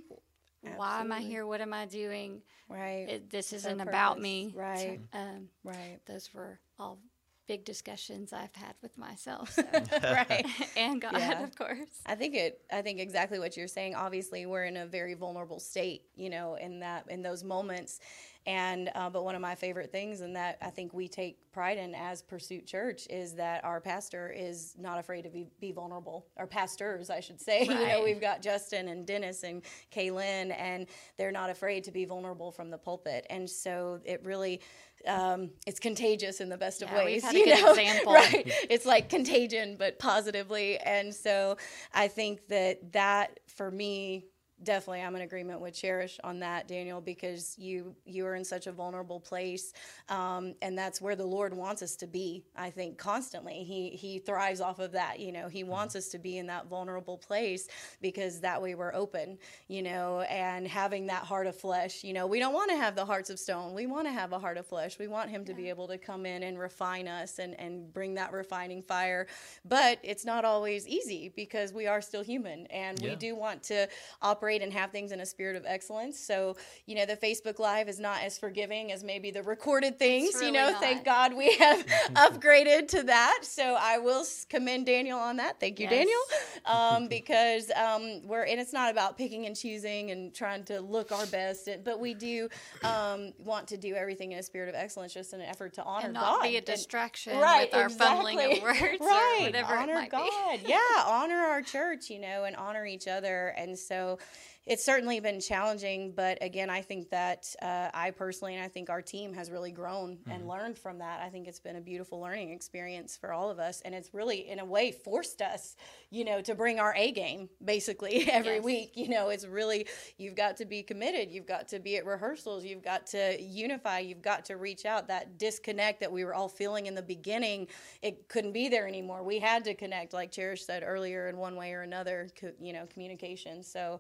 why 0.75 1.01
am 1.01 1.11
I 1.11 1.19
here, 1.21 1.45
what 1.45 1.61
am 1.61 1.73
I 1.73 1.85
doing? 1.85 2.41
right. 2.69 3.07
It, 3.09 3.29
this 3.29 3.51
isn't 3.53 3.81
about 3.81 4.19
me, 4.19 4.53
Right. 4.55 4.99
Um, 5.13 5.49
right. 5.63 5.99
those 6.05 6.33
were 6.33 6.59
all 6.79 6.99
big 7.47 7.65
discussions 7.65 8.31
I've 8.33 8.55
had 8.55 8.75
with 8.81 8.97
myself 8.97 9.51
so. 9.51 9.63
right. 10.03 10.45
and 10.77 11.01
God, 11.01 11.13
Yeah. 11.13 11.43
of 11.43 11.55
course. 11.55 11.77
I 12.05 12.15
think 12.15 12.35
it. 12.35 12.61
I 12.71 12.81
think 12.81 12.99
exactly 12.99 13.39
what 13.39 13.57
you're 13.57 13.67
saying. 13.67 13.95
Obviously, 13.95 14.45
we're 14.45 14.65
in 14.65 14.77
a 14.77 14.85
very 14.85 15.13
vulnerable 15.13 15.59
state, 15.59 16.03
you 16.15 16.29
know, 16.29 16.55
in 16.55 16.79
that 16.79 17.05
in 17.09 17.21
those 17.21 17.43
moments. 17.43 17.99
And 18.45 18.89
uh, 18.93 19.09
but 19.09 19.23
one 19.23 19.35
of 19.35 19.41
my 19.41 19.55
favorite 19.55 19.89
things, 19.91 20.19
and 20.19 20.35
that 20.35 20.57
I 20.61 20.69
think 20.69 20.93
we 20.93 21.07
take 21.07 21.37
pride 21.53 21.77
in 21.77 21.95
as 21.95 22.21
Pursuit 22.21 22.65
Church, 22.67 23.07
is 23.09 23.33
that 23.35 23.63
our 23.63 23.79
pastor 23.79 24.33
is 24.35 24.75
not 24.77 24.99
afraid 24.99 25.21
to 25.21 25.29
be, 25.29 25.47
be 25.61 25.71
vulnerable. 25.71 26.25
Our 26.35 26.45
pastors, 26.47 27.09
I 27.09 27.21
should 27.21 27.39
say. 27.39 27.63
You 27.73 27.87
know, 27.87 28.03
we've 28.03 28.19
got 28.19 28.41
Justin 28.41 28.89
and 28.89 29.05
Dennis 29.07 29.43
and 29.43 29.61
Kaylin, 29.95 30.53
and 30.57 30.87
they're 31.17 31.31
not 31.31 31.49
afraid 31.49 31.85
to 31.85 31.91
be 31.91 32.03
vulnerable 32.03 32.51
from 32.51 32.69
the 32.69 32.77
pulpit. 32.77 33.25
And 33.29 33.49
so 33.49 34.01
it 34.03 34.21
really. 34.25 34.59
Um, 35.07 35.51
it's 35.67 35.79
contagious 35.79 36.39
in 36.39 36.49
the 36.49 36.57
best 36.57 36.81
of 36.81 36.89
Yeah, 36.89 37.03
we've 37.05 37.23
ways. 37.23 37.33
you 37.33 37.45
know? 37.47 37.71
example. 37.73 38.13
right? 38.13 38.43
It's 38.69 38.85
like 38.85 39.09
contagion, 39.09 39.75
but 39.77 39.99
positively. 39.99 40.77
And 40.77 41.13
so 41.13 41.57
I 41.93 42.07
think 42.07 42.47
that 42.47 42.93
that 42.93 43.39
for 43.47 43.69
me, 43.69 44.25
definitely, 44.63 45.01
I'm 45.01 45.15
in 45.15 45.21
agreement 45.21 45.61
with 45.61 45.73
Cherish 45.73 46.19
on 46.23 46.39
that, 46.39 46.67
Daniel, 46.67 47.01
because 47.01 47.57
you 47.57 47.95
you 48.05 48.25
are 48.25 48.35
in 48.35 48.45
such 48.45 48.67
a 48.67 48.71
vulnerable 48.71 49.19
place, 49.19 49.73
um, 50.09 50.55
and 50.61 50.77
that's 50.77 51.01
where 51.01 51.15
the 51.15 51.25
Lord 51.25 51.53
wants 51.53 51.81
us 51.81 51.95
to 51.97 52.07
be. 52.07 52.43
I 52.55 52.69
think 52.69 52.97
constantly, 52.97 53.63
he 53.63 53.89
he 53.89 54.19
thrives 54.19 54.61
off 54.61 54.79
of 54.79 54.91
that. 54.93 55.19
You 55.19 55.31
know, 55.31 55.47
he 55.47 55.63
wants 55.63 55.95
us 55.95 56.07
to 56.09 56.19
be 56.19 56.37
in 56.37 56.47
that 56.47 56.67
vulnerable 56.67 57.17
place 57.17 57.67
because 58.01 58.41
that 58.41 58.61
way 58.61 58.75
we're 58.75 58.93
open. 58.93 59.37
You 59.67 59.83
know, 59.83 60.21
and 60.21 60.67
having 60.67 61.07
that 61.07 61.23
heart 61.23 61.47
of 61.47 61.55
flesh. 61.55 62.03
You 62.03 62.13
know, 62.13 62.27
we 62.27 62.39
don't 62.39 62.53
want 62.53 62.71
to 62.71 62.77
have 62.77 62.95
the 62.95 63.05
hearts 63.05 63.29
of 63.29 63.39
stone. 63.39 63.73
We 63.73 63.85
want 63.87 64.07
to 64.07 64.11
have 64.13 64.33
a 64.33 64.39
heart 64.39 64.57
of 64.57 64.65
flesh. 64.65 64.99
We 64.99 65.07
want 65.07 65.29
Him 65.29 65.45
to 65.45 65.53
be 65.53 65.69
able 65.69 65.87
to 65.87 65.97
come 65.97 66.25
in 66.25 66.43
and 66.43 66.59
refine 66.59 67.07
us 67.07 67.39
and 67.39 67.59
and 67.59 67.93
bring 67.93 68.15
that 68.15 68.31
refining 68.31 68.81
fire. 68.83 69.27
But 69.65 69.99
it's 70.03 70.25
not 70.25 70.45
always 70.45 70.87
easy 70.87 71.31
because 71.35 71.73
we 71.73 71.87
are 71.87 72.01
still 72.01 72.23
human, 72.23 72.67
and 72.67 72.99
we 73.01 73.15
do 73.15 73.35
want 73.35 73.63
to 73.63 73.87
operate 74.21 74.52
and 74.61 74.71
have 74.73 74.91
things 74.91 75.11
in 75.11 75.19
a 75.19 75.25
spirit 75.25 75.55
of 75.55 75.63
excellence. 75.65 76.19
So, 76.19 76.55
you 76.85 76.95
know, 76.95 77.05
the 77.05 77.17
Facebook 77.17 77.59
Live 77.59 77.87
is 77.89 77.99
not 77.99 78.21
as 78.21 78.37
forgiving 78.37 78.91
as 78.91 79.03
maybe 79.03 79.31
the 79.31 79.43
recorded 79.43 79.97
things. 79.99 80.33
really 80.35 80.47
you 80.47 80.51
know, 80.51 80.71
not. 80.71 80.81
thank 80.81 81.03
God 81.05 81.33
we 81.33 81.55
have 81.55 81.85
upgraded 82.13 82.87
to 82.89 83.03
that. 83.03 83.39
So 83.43 83.75
I 83.79 83.97
will 83.97 84.23
commend 84.49 84.85
Daniel 84.85 85.19
on 85.19 85.37
that. 85.37 85.59
Thank 85.59 85.79
you, 85.79 85.87
Yes. 85.89 85.91
Daniel, 85.91 86.21
um, 86.65 87.07
because 87.07 87.71
um, 87.71 88.21
we're 88.27 88.43
and 88.43 88.59
it's 88.59 88.73
not 88.73 88.91
about 88.91 89.17
picking 89.17 89.45
and 89.45 89.55
choosing 89.55 90.11
and 90.11 90.33
trying 90.33 90.63
to 90.65 90.79
look 90.81 91.11
our 91.11 91.25
best, 91.27 91.67
but 91.83 91.99
we 91.99 92.13
do 92.13 92.47
um, 92.83 93.31
want 93.43 93.67
to 93.69 93.77
do 93.77 93.95
everything 93.95 94.31
in 94.33 94.39
a 94.39 94.43
spirit 94.43 94.69
of 94.69 94.75
excellence, 94.75 95.13
just 95.13 95.33
in 95.33 95.41
an 95.41 95.47
effort 95.47 95.73
to 95.73 95.83
honor 95.83 96.05
And 96.05 96.13
not 96.13 96.39
God 96.39 96.43
be 96.43 96.55
a 96.55 96.57
and- 96.57 96.65
distraction 96.65 97.37
right, 97.39 97.69
with 97.71 97.81
our 97.81 97.89
fumbling 97.89 98.39
of 98.39 98.51
exactly. 98.51 98.89
words 98.89 98.97
right. 99.01 99.37
or 99.41 99.45
whatever 99.45 99.73
honor 99.75 99.93
it 99.93 99.95
might 99.95 100.11
God. 100.11 100.29
be. 100.63 100.69
yeah, 100.69 100.77
honor 101.05 101.35
our 101.37 101.61
church, 101.61 102.09
you 102.09 102.19
know, 102.19 102.43
and 102.45 102.55
honor 102.55 102.85
each 102.85 103.07
other. 103.07 103.53
And 103.57 103.77
so 103.77 104.19
it's 104.65 104.85
certainly 104.85 105.19
been 105.19 105.41
challenging, 105.41 106.13
but 106.15 106.37
again, 106.41 106.69
I 106.69 106.81
think 106.81 107.09
that 107.09 107.53
uh, 107.61 107.89
I 107.93 108.11
personally 108.11 108.55
and 108.55 108.63
I 108.63 108.69
think 108.69 108.89
our 108.89 109.01
team 109.01 109.33
has 109.33 109.51
really 109.51 109.71
grown 109.71 110.19
and 110.29 110.47
learned 110.47 110.77
from 110.77 110.99
that. 110.99 111.21
I 111.21 111.27
think 111.27 111.49
it's 111.49 111.59
been 111.59 111.75
a 111.75 111.81
beautiful 111.81 112.21
learning 112.21 112.51
experience 112.51 113.17
for 113.17 113.33
all 113.33 113.49
of 113.49 113.59
us, 113.59 113.81
and 113.81 113.93
it's 113.93 114.13
really, 114.13 114.49
in 114.49 114.59
a 114.59 114.65
way, 114.65 114.93
forced 114.93 115.41
us, 115.41 115.75
you 116.11 116.23
know, 116.23 116.39
to 116.41 116.55
bring 116.55 116.79
our 116.79 116.93
A 116.95 117.11
game 117.11 117.49
basically 117.63 118.25
every 118.31 118.55
Yes. 118.55 118.63
week. 118.63 118.91
You 118.95 119.09
know, 119.09 119.29
it's 119.29 119.45
really 119.45 119.85
you've 120.17 120.35
got 120.35 120.55
to 120.57 120.65
be 120.65 120.81
committed, 120.81 121.29
you've 121.29 121.45
got 121.47 121.67
to 121.69 121.79
be 121.79 121.97
at 121.97 122.05
rehearsals, 122.05 122.63
you've 122.63 122.83
got 122.83 123.05
to 123.07 123.41
unify, 123.41 123.99
you've 123.99 124.21
got 124.21 124.45
to 124.45 124.55
reach 124.55 124.85
out. 124.85 125.09
That 125.09 125.37
disconnect 125.37 125.99
that 125.99 126.11
we 126.11 126.23
were 126.23 126.33
all 126.33 126.47
feeling 126.47 126.85
in 126.85 126.95
the 126.95 127.01
beginning, 127.01 127.67
it 128.01 128.29
couldn't 128.29 128.53
be 128.53 128.69
there 128.69 128.87
anymore. 128.87 129.23
We 129.23 129.39
had 129.39 129.65
to 129.65 129.73
connect, 129.73 130.13
like 130.13 130.31
Cherish 130.31 130.65
said 130.65 130.83
earlier, 130.85 131.27
in 131.27 131.35
one 131.35 131.57
way 131.57 131.73
or 131.73 131.81
another, 131.81 132.29
co- 132.39 132.53
you 132.61 132.71
know, 132.71 132.85
communication. 132.89 133.61
So 133.61 133.99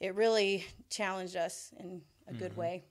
it 0.00 0.14
really 0.14 0.64
challenged 0.90 1.36
us 1.36 1.72
in 1.78 2.02
a 2.28 2.34
good 2.34 2.52
Mm-hmm. 2.52 2.60
way. 2.60 2.84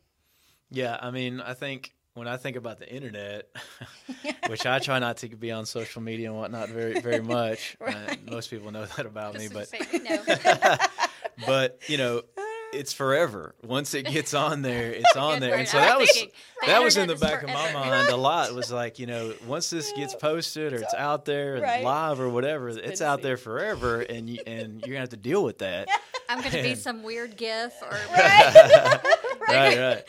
Yeah, 0.71 0.97
I 0.99 1.11
mean, 1.11 1.39
I 1.41 1.53
think 1.53 1.93
when 2.15 2.27
I 2.27 2.37
think 2.37 2.55
about 2.57 2.79
the 2.79 2.91
internet, 2.91 3.49
which 4.47 4.65
I 4.65 4.79
try 4.79 4.99
not 4.99 5.17
to 5.17 5.29
be 5.29 5.51
on 5.51 5.65
social 5.65 6.01
media 6.01 6.29
and 6.29 6.37
whatnot 6.39 6.69
very, 6.69 6.99
very 6.99 7.21
much. 7.39 7.77
uh, 7.85 7.93
most 8.29 8.49
people 8.49 8.71
know 8.71 8.85
that 8.85 9.05
about 9.05 9.35
me, 9.37 9.47
but 9.49 9.71
no. 10.03 10.77
but 11.45 11.79
you 11.87 11.97
know, 11.97 12.21
it's 12.73 12.91
forever. 12.93 13.53
Once 13.63 13.93
it 13.93 14.07
gets 14.07 14.33
on 14.33 14.61
there, 14.63 14.91
it's 14.91 15.15
on 15.15 15.39
there. 15.39 15.51
word. 15.51 15.59
And 15.59 15.67
so 15.67 15.77
that 15.77 15.97
was 15.99 16.07
was 16.07 16.11
thinking, 16.17 16.33
the 16.61 16.67
that 16.67 16.81
was 16.83 16.97
in 16.97 17.07
the 17.07 17.15
back 17.15 17.43
is 17.43 17.49
of 17.49 17.49
my 17.53 17.71
mind 17.73 18.09
a 18.09 18.15
lot. 18.17 18.49
It 18.49 18.55
was 18.55 18.71
like, 18.71 18.97
you 18.97 19.05
know, 19.05 19.33
once 19.45 19.69
this 19.69 19.91
gets 19.93 20.15
posted 20.15 20.73
or 20.73 20.77
it's 20.77 20.93
out 20.95 21.25
there 21.25 21.61
Right. 21.61 21.83
live 21.83 22.19
or 22.19 22.29
whatever, 22.29 22.69
it's 22.69 23.01
out 23.01 23.21
there 23.21 23.37
forever 23.37 24.01
and 24.01 24.27
you, 24.29 24.39
and 24.47 24.71
you're 24.81 24.89
going 24.89 24.93
to 24.93 24.99
have 25.01 25.09
to 25.09 25.17
deal 25.17 25.43
with 25.43 25.59
that. 25.59 25.87
I'm 26.29 26.39
going 26.39 26.51
to 26.51 26.63
be 26.63 26.75
some 26.87 27.03
weird 27.03 27.37
gif 27.37 27.73
or 27.81 27.89
right, 28.11 29.01
right. 29.47 29.77
right. 29.79 30.03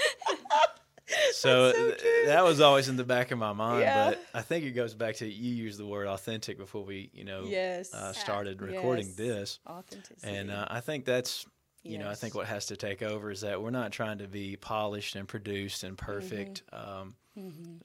So, 1.32 1.70
th- 1.72 2.00
that 2.26 2.44
was 2.44 2.60
always 2.60 2.88
in 2.88 2.96
the 2.96 3.04
back 3.04 3.30
of 3.30 3.38
my 3.38 3.52
mind, 3.52 3.82
Yeah. 3.82 4.10
but 4.10 4.24
I 4.32 4.40
think 4.40 4.64
it 4.64 4.70
goes 4.70 4.94
back 4.94 5.16
to 5.16 5.26
you 5.26 5.54
used 5.54 5.78
the 5.78 5.84
word 5.86 6.06
authentic 6.06 6.56
before 6.56 6.82
we, 6.82 7.10
you 7.12 7.24
know, 7.24 7.44
Yes. 7.44 7.92
uh, 7.92 8.12
started 8.14 8.62
recording 8.62 9.06
Yes. 9.08 9.14
this, 9.16 9.58
Authenticity. 9.68 10.34
and 10.34 10.50
uh, 10.50 10.66
I 10.70 10.80
think 10.80 11.04
that's, 11.04 11.44
you 11.82 11.98
know, 11.98 12.08
I 12.08 12.14
think 12.14 12.34
what 12.34 12.46
has 12.46 12.66
to 12.66 12.76
take 12.76 13.02
over 13.02 13.30
is 13.30 13.42
that 13.42 13.60
we're 13.62 13.70
not 13.70 13.92
trying 13.92 14.18
to 14.18 14.26
be 14.28 14.56
polished 14.56 15.14
and 15.14 15.28
produced 15.28 15.84
and 15.84 15.98
perfect, 15.98 16.62
um, 16.72 17.14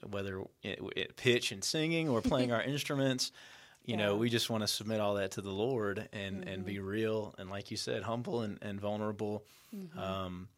whether 0.08 0.40
it, 0.62 0.80
it 0.96 1.16
pitch 1.16 1.52
and 1.52 1.62
singing 1.62 2.08
or 2.08 2.22
playing 2.22 2.52
our 2.52 2.62
instruments. 2.62 3.32
You 3.84 3.96
know, 3.96 4.16
we 4.16 4.28
just 4.30 4.50
want 4.50 4.62
to 4.62 4.68
submit 4.68 5.00
all 5.00 5.14
that 5.14 5.32
to 5.32 5.40
the 5.42 5.50
Lord 5.50 6.08
and, 6.12 6.46
and 6.46 6.64
be 6.64 6.78
real 6.78 7.34
and, 7.38 7.50
like 7.50 7.70
you 7.70 7.76
said, 7.76 8.02
humble 8.02 8.42
and, 8.42 8.58
and 8.62 8.80
vulnerable. 8.80 9.44
Um, 9.96 10.48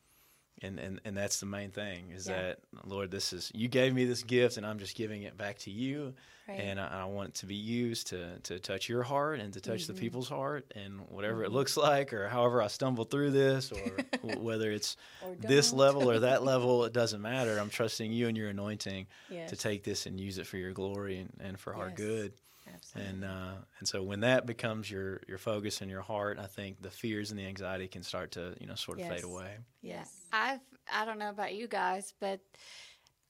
and, 0.61 0.79
and 0.79 1.01
and 1.05 1.17
that's 1.17 1.41
the 1.41 1.47
main 1.47 1.71
thing 1.71 2.11
is 2.11 2.29
Yeah. 2.29 2.37
that 2.37 2.59
Lord, 2.85 3.11
this 3.11 3.33
is 3.33 3.51
you 3.55 3.69
gave 3.69 3.95
me 3.95 4.05
this 4.05 4.23
gift, 4.23 4.59
and 4.59 4.67
I'm 4.67 4.79
just 4.79 4.95
giving 4.95 5.23
it 5.23 5.37
back 5.37 5.59
to 5.61 5.71
you, 5.71 6.15
Right. 6.47 6.61
and 6.61 6.79
I, 6.79 7.03
I 7.03 7.05
want 7.07 7.31
it 7.31 7.35
to 7.37 7.47
be 7.47 7.55
used 7.57 8.09
to 8.09 8.39
to 8.41 8.59
touch 8.61 8.89
your 8.89 9.03
heart 9.03 9.41
and 9.41 9.53
to 9.55 9.61
touch 9.61 9.83
Mm-hmm. 9.85 9.93
the 9.95 9.99
people's 9.99 10.29
heart, 10.29 10.71
and 10.77 11.01
whatever 11.09 11.43
it 11.43 11.51
looks 11.53 11.77
like, 11.77 12.13
or 12.13 12.29
however 12.29 12.63
I 12.63 12.69
stumble 12.69 13.05
through 13.05 13.31
this, 13.33 13.73
or 13.73 14.05
whether 14.23 14.71
it's 14.71 14.97
Or 15.25 15.35
this 15.37 15.73
level 15.73 16.09
or 16.09 16.21
that 16.21 16.43
level, 16.53 16.85
it 16.85 16.93
doesn't 16.93 17.23
matter. 17.23 17.59
I'm 17.59 17.71
trusting 17.71 18.13
you 18.13 18.29
and 18.29 18.37
your 18.37 18.51
anointing 18.51 19.07
Yes. 19.31 19.51
to 19.51 19.57
take 19.57 19.83
this 19.83 20.07
and 20.07 20.21
use 20.21 20.39
it 20.39 20.47
for 20.47 20.59
your 20.59 20.73
glory 20.73 21.19
and, 21.19 21.31
and 21.41 21.59
for 21.59 21.75
our 21.75 21.91
good. 21.91 22.35
Absolutely. 22.75 23.13
And 23.13 23.25
uh, 23.25 23.53
and 23.79 23.89
so 23.89 24.03
when 24.03 24.21
that 24.21 24.47
becomes 24.47 24.91
your 24.91 25.21
your 25.29 25.39
focus 25.39 25.81
and 25.81 25.91
your 25.91 26.01
heart, 26.03 26.39
I 26.39 26.47
think 26.47 26.81
the 26.83 26.91
fears 26.91 27.31
and 27.31 27.39
the 27.39 27.47
anxiety 27.47 27.89
can 27.89 28.03
start 28.03 28.33
to 28.33 28.55
you 28.61 28.67
know 28.67 28.75
sort 28.75 28.99
of 28.99 29.05
Yes. 29.05 29.15
fade 29.15 29.25
away. 29.25 29.59
yes. 29.83 30.13
I've 30.33 30.61
I 30.93 31.05
don't 31.05 31.19
know 31.19 31.31
about 31.31 31.55
you 31.55 31.69
guys, 31.69 32.13
but 32.21 32.41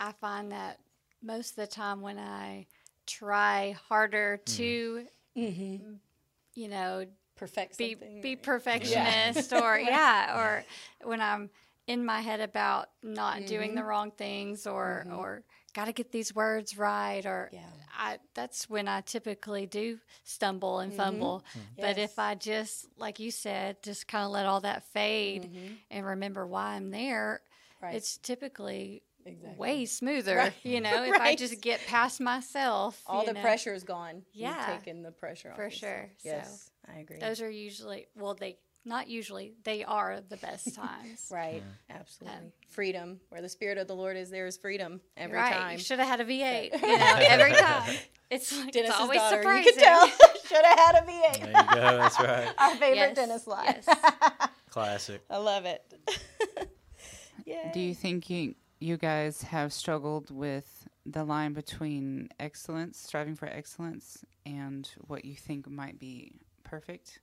I 0.00 0.12
find 0.12 0.52
that 0.52 0.78
most 1.22 1.50
of 1.50 1.57
the 1.57 1.66
time 1.66 2.00
when 2.00 2.18
I 2.18 2.66
try 3.07 3.76
harder 3.88 4.38
to, 4.38 5.05
you 5.35 6.68
know, 6.68 7.07
Perfect 7.37 7.78
be 7.78 7.96
be 8.22 8.35
or- 8.35 8.37
perfectionist 8.37 9.52
or 9.52 9.78
yeah, 9.78 10.38
or 10.38 10.64
when 11.09 11.20
I'm 11.20 11.50
in 11.87 12.05
my 12.05 12.20
head 12.20 12.40
about 12.40 12.88
not 13.02 13.46
doing 13.46 13.70
Mm-hmm. 13.70 13.76
the 13.76 13.85
wrong 13.85 14.11
things 14.12 14.66
or 14.66 15.07
or 15.12 15.42
got 15.75 15.87
to 15.87 15.93
get 15.93 16.13
these 16.13 16.35
words 16.35 16.77
right 16.79 17.25
or 17.25 17.49
Yeah. 17.53 17.61
I 17.97 18.19
that's 18.35 18.69
when 18.71 18.89
I 18.89 19.01
typically 19.03 19.67
do 19.67 19.99
stumble 20.25 20.79
and 20.81 20.93
fumble. 20.95 21.45
But 21.77 21.85
Mm-hmm. 21.97 21.99
Yes. 22.01 22.11
if 22.11 22.19
I 22.19 22.35
just 22.35 22.87
like 22.99 23.19
you 23.21 23.31
said, 23.31 23.83
just 23.83 24.09
kind 24.09 24.25
of 24.25 24.31
let 24.31 24.47
all 24.47 24.61
that 24.63 24.85
fade 24.93 25.45
Mm-hmm. 25.45 25.75
and 25.91 26.07
remember 26.07 26.47
why 26.47 26.75
I'm 26.75 26.91
there, 26.91 27.41
Right. 27.83 27.95
it's 27.97 28.17
typically 28.19 29.03
Exactly. 29.25 29.57
way 29.57 29.85
smoother. 29.85 30.37
Right. 30.37 30.53
You 30.65 30.81
know, 30.81 31.05
if 31.05 31.21
I 31.21 31.37
just 31.37 31.61
get 31.61 31.81
past 31.87 32.21
myself, 32.21 33.01
all 33.07 33.25
the 33.25 33.33
know. 33.35 33.41
pressure 33.41 33.73
is 33.73 33.85
gone. 33.85 34.23
Yeah. 34.33 34.57
You've 34.73 34.79
taken 34.83 35.03
the 35.03 35.13
pressure 35.13 35.51
off. 35.51 35.57
For 35.57 35.65
yourself. 35.65 35.81
sure. 35.81 36.11
So 36.19 36.29
Yes, 36.29 36.71
I 36.93 36.99
agree. 37.01 37.19
Those 37.21 37.41
are 37.41 37.49
usually 37.51 38.07
well, 38.17 38.35
they 38.35 38.57
not 38.85 39.09
usually 39.09 39.55
they 39.64 39.85
are 39.85 40.21
the 40.29 40.37
best 40.37 40.75
times. 40.77 41.29
right. 41.31 41.62
Absolutely. 41.90 42.37
Um, 42.38 42.45
freedom. 42.71 43.21
Where 43.29 43.40
the 43.42 43.49
spirit 43.49 43.79
of 43.79 43.87
the 43.87 43.95
Lord 43.95 44.16
is, 44.16 44.31
there 44.31 44.47
is 44.47 44.57
freedom 44.57 45.01
every 45.16 45.37
right. 45.38 45.53
time. 45.53 45.73
You 45.73 45.79
should 45.79 45.99
have 45.99 46.09
had 46.09 46.21
a 46.21 46.25
V8. 46.25 46.81
You 46.81 46.87
know, 46.99 47.16
every 47.21 47.53
time. 47.61 47.95
It's 48.31 48.57
like 48.57 48.73
Dennis's 48.73 48.95
it's 48.95 49.01
always 49.01 49.18
daughter, 49.18 49.37
surprising. 49.42 49.64
you 49.66 49.73
could 49.73 49.81
tell. 49.83 50.07
Should 50.09 50.64
have 50.64 50.79
had 50.79 50.95
a 50.97 51.07
V8. 51.07 51.40
There 51.40 51.47
you 51.49 51.75
go. 51.75 51.97
That's 51.99 52.18
right. 52.21 52.49
Our 52.59 52.71
favorite 52.77 52.97
Yes, 52.97 53.14
Dennis 53.16 53.47
line. 53.47 53.64
yes. 53.87 54.49
Classic. 54.71 55.23
I 55.29 55.37
love 55.37 55.64
it. 55.66 55.83
yeah. 57.45 57.71
Do 57.73 57.81
you 57.81 57.95
think 57.95 58.31
you 58.31 58.55
you 58.81 58.97
guys 58.97 59.42
have 59.42 59.73
struggled 59.73 60.31
with 60.31 60.88
the 61.07 61.23
line 61.25 61.53
between 61.53 62.29
excellence, 62.40 62.99
striving 62.99 63.35
for 63.37 63.47
excellence, 63.47 64.25
and 64.47 64.88
what 65.07 65.25
you 65.25 65.35
think 65.37 65.68
might 65.71 65.99
be 65.99 66.33
perfect? 66.64 67.21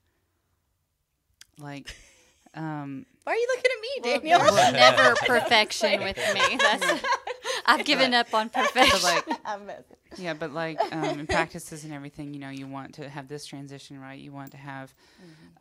Like, 1.59 1.93
um, 2.53 3.05
Why 3.23 3.33
are 3.33 3.35
you 3.35 3.47
looking 3.55 3.71
at 3.75 3.81
me, 3.81 3.89
Well, 4.29 4.39
Daniel? 4.39 4.55
there's 4.55 4.73
never 4.73 5.15
perfection 5.25 6.01
with 6.03 6.17
me. 6.33 6.57
That's 6.57 7.03
I've 7.65 7.85
given 7.85 8.13
up 8.13 8.33
on 8.33 8.49
perfection. 8.49 8.99
like, 9.03 9.25
yeah, 10.17 10.33
but 10.33 10.51
like 10.53 10.79
um, 10.91 11.19
in 11.19 11.27
practices 11.27 11.83
and 11.83 11.93
everything, 11.93 12.33
you 12.33 12.39
know, 12.39 12.49
you 12.49 12.67
want 12.67 12.95
to 12.95 13.07
have 13.09 13.27
this 13.27 13.45
transition 13.45 13.99
right. 13.99 14.19
You 14.19 14.31
want 14.31 14.51
to 14.51 14.57
have, 14.57 14.93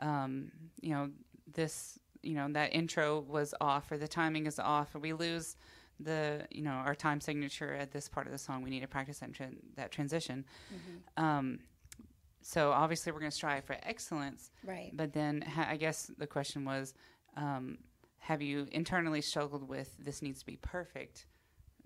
um, 0.00 0.50
you 0.80 0.94
know, 0.94 1.11
this, 1.52 1.98
you 2.22 2.34
know, 2.34 2.48
that 2.52 2.72
intro 2.72 3.20
was 3.20 3.54
off 3.61 3.90
or 3.92 3.98
the 3.98 4.08
timing 4.08 4.46
is 4.46 4.58
off, 4.58 4.94
or 4.94 5.00
we 5.00 5.12
lose 5.12 5.56
the, 6.00 6.46
you 6.50 6.62
know, 6.62 6.70
our 6.70 6.94
time 6.94 7.20
signature 7.20 7.74
at 7.74 7.90
this 7.90 8.08
part 8.08 8.26
of 8.26 8.32
the 8.32 8.38
song. 8.38 8.62
We 8.62 8.70
need 8.70 8.80
to 8.80 8.88
practice 8.88 9.18
that 9.18 9.32
tran 9.32 9.56
that 9.76 9.90
transition. 9.90 10.46
Um, 11.18 11.58
so 12.42 12.70
obviously, 12.72 13.12
we're 13.12 13.20
going 13.20 13.31
to 13.31 13.37
strive 13.37 13.64
for 13.64 13.77
excellence. 13.83 14.51
Right. 14.64 14.90
But 14.94 15.12
then, 15.12 15.42
ha- 15.42 15.66
I 15.70 15.77
guess 15.77 16.11
the 16.18 16.27
question 16.27 16.64
was, 16.64 16.94
um, 17.37 17.79
have 18.18 18.42
you 18.42 18.66
internally 18.72 19.20
struggled 19.20 19.68
with 19.68 19.94
this 19.98 20.22
needs 20.22 20.40
to 20.40 20.46
be 20.46 20.57
perfect, 20.57 21.27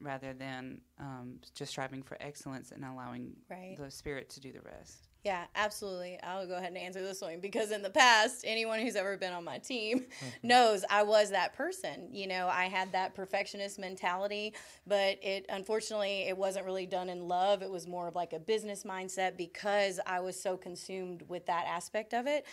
rather 0.00 0.32
than 0.32 0.80
um, 0.98 1.38
just 1.54 1.70
striving 1.70 2.02
for 2.02 2.16
excellence 2.20 2.72
and 2.72 2.84
allowing 2.84 3.34
Right. 3.48 3.76
the 3.78 3.90
spirit 3.90 4.28
to 4.30 4.40
do 4.40 4.50
the 4.52 4.60
rest? 4.62 5.08
Yeah, 5.24 5.44
absolutely. 5.54 6.18
I'll 6.20 6.48
go 6.48 6.54
ahead 6.56 6.68
and 6.68 6.78
answer 6.78 7.00
this 7.00 7.20
one 7.20 7.38
because 7.38 7.70
in 7.70 7.82
the 7.82 7.90
past, 7.90 8.44
anyone 8.44 8.80
who's 8.80 8.96
ever 8.96 9.16
been 9.16 9.32
on 9.32 9.44
my 9.44 9.58
team 9.58 10.00
mm-hmm. 10.00 10.48
knows 10.48 10.84
I 10.90 11.04
was 11.04 11.30
that 11.30 11.54
person. 11.54 12.08
You 12.10 12.26
know, 12.26 12.48
I 12.48 12.64
had 12.64 12.90
that 12.90 13.14
perfectionist 13.14 13.78
mentality, 13.78 14.52
but 14.84 15.18
it 15.22 15.46
unfortunately 15.48 16.22
it 16.22 16.36
wasn't 16.36 16.66
really 16.66 16.86
done 16.86 17.08
in 17.08 17.28
love. 17.28 17.62
It 17.62 17.70
was 17.70 17.86
more 17.86 18.08
of 18.08 18.16
like 18.16 18.32
a 18.32 18.40
business 18.40 18.82
mindset 18.82 19.36
because 19.36 20.00
I 20.04 20.18
was 20.18 20.40
so 20.40 20.56
consumed 20.56 21.22
with 21.28 21.46
that 21.46 21.66
aspect 21.68 22.14
of 22.14 22.26
it. 22.26 22.44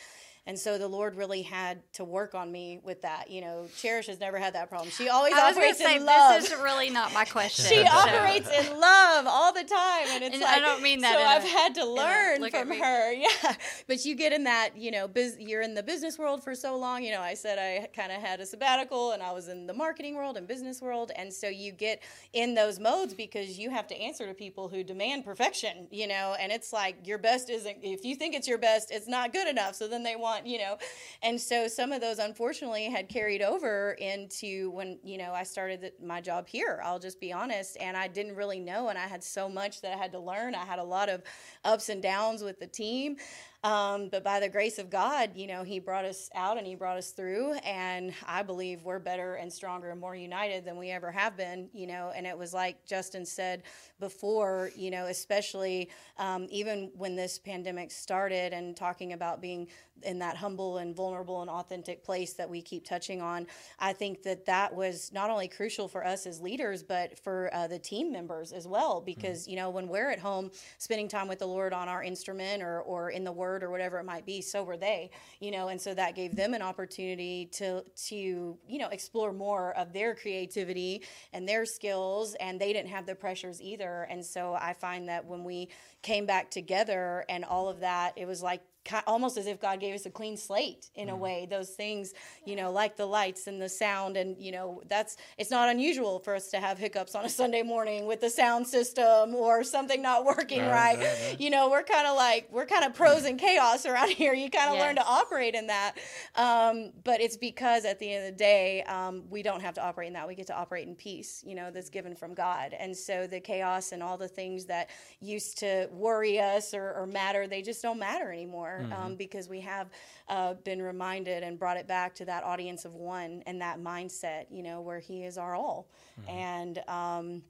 And 0.49 0.57
so 0.57 0.79
the 0.79 0.87
Lord 0.87 1.15
really 1.15 1.43
had 1.43 1.81
to 1.93 2.03
work 2.03 2.33
on 2.33 2.51
me 2.51 2.79
with 2.83 3.03
that. 3.03 3.29
You 3.29 3.41
know, 3.41 3.67
Cherish 3.77 4.07
has 4.07 4.19
never 4.19 4.39
had 4.39 4.55
that 4.55 4.67
problem. 4.67 4.89
She 4.89 5.07
always 5.07 5.31
I 5.33 5.45
was 5.47 5.55
going 5.55 5.75
to 5.75 5.75
operates 5.75 5.77
say 5.77 5.95
in 5.97 6.05
love. 6.05 6.41
this 6.41 6.51
is 6.51 6.59
really 6.59 6.89
not 6.89 7.13
my 7.13 7.23
question. 7.23 7.65
she 7.65 7.85
so- 7.85 7.91
operates 7.91 8.49
in 8.49 8.79
love 8.79 9.25
all 9.27 9.53
the 9.53 9.63
time 9.63 10.07
and 10.09 10.23
it's 10.23 10.33
And 10.33 10.41
like 10.41 10.57
I 10.57 10.59
don't 10.59 10.81
mean 10.81 11.01
that 11.01 11.13
so 11.13 11.19
in 11.19 11.25
a- 11.25 11.29
i've 11.29 11.43
had 11.43 11.75
to 11.75 11.85
learn 11.85 12.41
look 12.41 12.51
from 12.51 12.71
her 12.71 13.13
yeah 13.25 13.53
but 13.87 14.03
you 14.05 14.15
get 14.15 14.33
in 14.33 14.45
that 14.45 14.75
you 14.75 14.89
know 14.91 15.07
bus- 15.07 15.35
you're 15.39 15.61
in 15.61 15.75
the 15.75 15.83
business 15.83 16.17
world 16.17 16.43
for 16.43 16.55
so 16.55 16.75
long 16.77 17.03
you 17.03 17.11
know 17.11 17.21
i 17.21 17.33
said 17.35 17.59
i 17.59 17.85
kind 17.95 18.11
of 18.11 18.19
had 18.21 18.39
a 18.39 18.45
sabbatical 18.45 19.11
and 19.11 19.21
i 19.21 19.31
was 19.31 19.47
in 19.49 19.67
the 19.67 19.73
marketing 19.73 20.15
world 20.15 20.35
and 20.37 20.47
business 20.47 20.81
world 20.81 21.11
and 21.15 21.31
so 21.31 21.47
you 21.47 21.71
get 21.71 22.01
in 22.33 22.55
those 22.55 22.79
modes 22.79 23.13
because 23.13 23.59
you 23.59 23.69
have 23.69 23.85
to 23.87 23.95
answer 23.99 24.25
to 24.25 24.33
people 24.33 24.67
who 24.69 24.83
demand 24.83 25.23
perfection 25.25 25.87
you 25.91 26.07
know 26.07 26.35
and 26.39 26.51
it's 26.51 26.73
like 26.73 26.95
your 27.05 27.17
best 27.19 27.49
isn't 27.49 27.77
if 27.83 28.03
you 28.03 28.15
think 28.15 28.33
it's 28.33 28.47
your 28.47 28.57
best 28.57 28.89
it's 28.91 29.07
not 29.07 29.31
good 29.31 29.47
enough 29.47 29.75
so 29.75 29.87
then 29.87 30.03
they 30.03 30.15
want 30.15 30.38
you 30.45 30.59
know? 30.59 30.77
And 31.21 31.39
so 31.39 31.67
some 31.67 31.91
of 31.91 32.01
those 32.01 32.19
unfortunately 32.19 32.85
had 32.85 33.09
carried 33.09 33.41
over 33.41 33.91
into 33.99 34.69
when 34.71 34.99
you 35.03 35.17
know 35.17 35.33
i 35.33 35.43
started 35.43 35.81
the, 35.81 35.93
my 36.03 36.21
job 36.21 36.47
here 36.47 36.81
i'll 36.83 36.99
just 36.99 37.19
be 37.19 37.31
honest 37.33 37.77
and 37.79 37.95
i 37.97 38.07
didn't 38.07 38.35
really 38.35 38.59
know 38.59 38.89
and 38.89 38.97
i 38.97 39.07
had 39.07 39.23
so 39.23 39.49
much 39.49 39.81
that 39.81 39.93
i 39.93 39.97
had 39.97 40.11
to 40.11 40.19
learn. 40.19 40.55
I 40.55 40.65
had 40.65 40.79
a 40.79 40.83
lot 40.83 41.09
of 41.09 41.23
ups 41.63 41.89
and 41.89 42.01
downs 42.01 42.43
with 42.43 42.59
the 42.59 42.67
team. 42.67 43.17
Um, 43.61 44.07
but 44.09 44.23
by 44.23 44.39
the 44.39 44.47
grace 44.47 44.79
of 44.79 44.89
god 44.89 45.31
you 45.35 45.45
know 45.45 45.63
he 45.63 45.79
brought 45.79 46.05
us 46.05 46.29
out 46.33 46.57
and 46.57 46.65
he 46.65 46.75
brought 46.75 46.95
us 46.95 47.11
through 47.11 47.55
and 47.65 48.13
i 48.25 48.41
believe 48.41 48.83
we're 48.85 48.99
better 48.99 49.35
and 49.35 49.51
stronger 49.51 49.89
and 49.91 49.99
more 49.99 50.15
united 50.15 50.63
than 50.63 50.77
we 50.77 50.91
ever 50.91 51.11
have 51.11 51.35
been 51.35 51.67
you 51.73 51.85
know? 51.85 52.13
And 52.15 52.25
it 52.25 52.37
was 52.37 52.53
like 52.53 52.85
justin 52.85 53.25
said 53.25 53.63
before 53.99 54.71
you 54.77 54.91
know 54.91 55.07
especially 55.07 55.89
um, 56.17 56.47
even 56.49 56.89
when 56.95 57.17
this 57.17 57.37
pandemic 57.37 57.91
started 57.91 58.53
and 58.53 58.77
talking 58.77 59.11
about 59.11 59.41
being 59.41 59.67
in 60.03 60.19
that 60.19 60.37
humble 60.37 60.77
and 60.77 60.95
vulnerable 60.95 61.41
and 61.41 61.49
authentic 61.49 62.03
place 62.03 62.33
that 62.33 62.49
we 62.49 62.61
keep 62.61 62.85
touching 62.85 63.21
on 63.21 63.47
i 63.79 63.93
think 63.93 64.23
that 64.23 64.45
that 64.45 64.73
was 64.75 65.11
not 65.13 65.29
only 65.29 65.47
crucial 65.47 65.87
for 65.87 66.05
us 66.05 66.25
as 66.25 66.41
leaders 66.41 66.83
but 66.83 67.17
for 67.19 67.49
uh, 67.53 67.67
the 67.67 67.79
team 67.79 68.11
members 68.11 68.51
as 68.51 68.67
well 68.67 69.01
because 69.01 69.47
you 69.47 69.55
know 69.55 69.69
when 69.69 69.87
we're 69.87 70.09
at 70.09 70.19
home 70.19 70.51
spending 70.77 71.07
time 71.07 71.27
with 71.27 71.39
the 71.39 71.47
lord 71.47 71.73
on 71.73 71.87
our 71.87 72.03
instrument 72.03 72.61
or, 72.61 72.81
or 72.81 73.09
in 73.09 73.23
the 73.23 73.31
word 73.31 73.63
or 73.63 73.69
whatever 73.69 73.97
it 73.99 74.03
might 74.03 74.25
be, 74.25 74.41
so 74.41 74.63
were 74.63 74.77
they, 74.77 75.09
you 75.39 75.51
know, 75.51 75.69
and 75.69 75.79
so 75.79 75.93
that 75.93 76.15
gave 76.15 76.35
them 76.35 76.53
an 76.53 76.61
opportunity 76.61 77.45
to 77.53 77.83
to 78.07 78.57
you 78.67 78.79
know 78.79 78.89
explore 78.89 79.33
more 79.33 79.75
of 79.77 79.93
their 79.93 80.15
creativity 80.15 81.03
and 81.33 81.47
their 81.47 81.65
skills, 81.65 82.35
and 82.39 82.59
they 82.59 82.73
didn't 82.73 82.89
have 82.89 83.05
the 83.05 83.15
pressures 83.15 83.61
either. 83.61 84.07
And 84.09 84.25
so 84.25 84.53
I 84.53 84.73
find 84.73 85.07
that 85.09 85.25
when 85.25 85.43
we 85.43 85.69
came 86.01 86.25
back 86.25 86.49
together 86.49 87.25
and 87.29 87.43
all 87.43 87.67
of 87.67 87.79
that, 87.81 88.13
it 88.15 88.25
was 88.25 88.41
like 88.41 88.61
almost 89.07 89.37
as 89.37 89.47
if 89.47 89.59
God 89.59 89.79
gave 89.79 89.95
us 89.95 90.05
a 90.05 90.09
clean 90.09 90.37
slate 90.37 90.89
in 90.95 91.09
a 91.09 91.11
mm-hmm. 91.11 91.21
way. 91.21 91.47
Those 91.49 91.69
things, 91.71 92.13
you 92.45 92.55
know, 92.55 92.71
like 92.71 92.95
the 92.97 93.05
lights 93.05 93.47
and 93.47 93.61
the 93.61 93.69
sound, 93.69 94.17
and 94.17 94.37
you 94.39 94.51
know, 94.51 94.81
that's 94.87 95.17
it's 95.37 95.51
not 95.51 95.69
unusual 95.69 96.19
for 96.19 96.35
us 96.35 96.49
to 96.49 96.59
have 96.59 96.77
hiccups 96.77 97.15
on 97.15 97.25
a 97.25 97.29
Sunday 97.29 97.61
morning 97.61 98.05
with 98.05 98.21
the 98.21 98.29
sound 98.29 98.67
system 98.67 99.35
or 99.35 99.63
something 99.63 100.01
not 100.01 100.25
working 100.25 100.61
right. 100.61 101.35
You 101.39 101.49
know, 101.49 101.69
we're 101.69 101.83
kind 101.83 102.07
of 102.07 102.15
like 102.15 102.49
we're 102.51 102.65
kind 102.65 102.83
of 102.83 102.93
pros 102.93 103.25
in 103.25 103.37
chaos 103.37 103.85
around 103.85 104.09
here. 104.21 104.33
You 104.33 104.49
kind 104.49 104.69
of 104.69 104.75
yes. 104.75 104.85
learn 104.85 104.95
to 104.95 105.05
operate 105.05 105.55
in 105.55 105.67
that, 105.67 105.97
um, 106.35 106.91
but 107.03 107.21
it's 107.21 107.37
because 107.37 107.85
at 107.85 107.99
the 107.99 108.11
end 108.11 108.25
of 108.25 108.31
the 108.31 108.37
day, 108.37 108.83
um, 108.83 109.23
we 109.29 109.43
don't 109.43 109.61
have 109.61 109.75
to 109.75 109.83
operate 109.83 110.07
in 110.07 110.13
that. 110.13 110.27
We 110.27 110.35
get 110.35 110.47
to 110.47 110.57
operate 110.57 110.87
in 110.87 110.95
peace. 110.95 111.43
You 111.45 111.55
know, 111.55 111.71
that's 111.71 111.89
given 111.89 112.15
from 112.15 112.33
God, 112.33 112.73
and 112.77 112.95
so 112.95 113.27
the 113.27 113.39
chaos 113.39 113.91
and 113.91 114.01
all 114.01 114.17
the 114.17 114.27
things 114.27 114.65
that 114.65 114.89
used 115.19 115.59
to 115.59 115.89
worry 115.91 116.39
us 116.39 116.73
or, 116.73 116.93
or 116.93 117.05
matter, 117.05 117.47
they 117.47 117.61
just 117.61 117.81
don't 117.81 117.99
matter 117.99 118.31
anymore 118.31 118.68
mm-hmm. 118.77 118.93
um, 118.93 119.15
because 119.15 119.49
we 119.49 119.59
have 119.61 119.89
uh, 120.27 120.53
been 120.53 120.81
reminded 120.81 121.43
and 121.43 121.57
brought 121.57 121.77
it 121.77 121.87
back 121.87 122.15
to 122.15 122.25
that 122.25 122.43
audience 122.43 122.85
of 122.85 122.93
one 122.93 123.43
and 123.45 123.61
that 123.61 123.79
mindset, 123.79 124.45
you 124.49 124.63
know, 124.63 124.81
where 124.81 124.99
He 124.99 125.23
is 125.23 125.37
our 125.37 125.55
all. 125.55 125.89
Mm-hmm. 126.21 126.29
And, 126.29 126.83
um, 126.87 127.43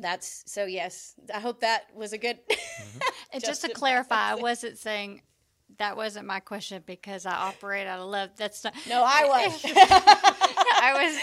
that's 0.00 0.42
so 0.46 0.64
yes 0.64 1.14
i 1.34 1.38
hope 1.38 1.60
that 1.60 1.84
was 1.94 2.12
a 2.12 2.18
good 2.18 2.38
mm-hmm. 2.48 2.98
and 3.32 3.44
just 3.44 3.62
to 3.62 3.68
clarify 3.72 4.30
i 4.30 4.34
wasn't 4.34 4.76
saying 4.78 5.22
that 5.78 5.96
wasn't 5.96 6.26
my 6.26 6.40
question 6.40 6.82
because 6.86 7.26
i 7.26 7.32
operate 7.32 7.86
out 7.86 8.00
of 8.00 8.08
love 8.08 8.30
that's 8.36 8.64
not 8.64 8.74
no 8.88 9.04
i 9.06 9.24
was 9.26 9.64
i 9.64 10.92
was 10.94 11.20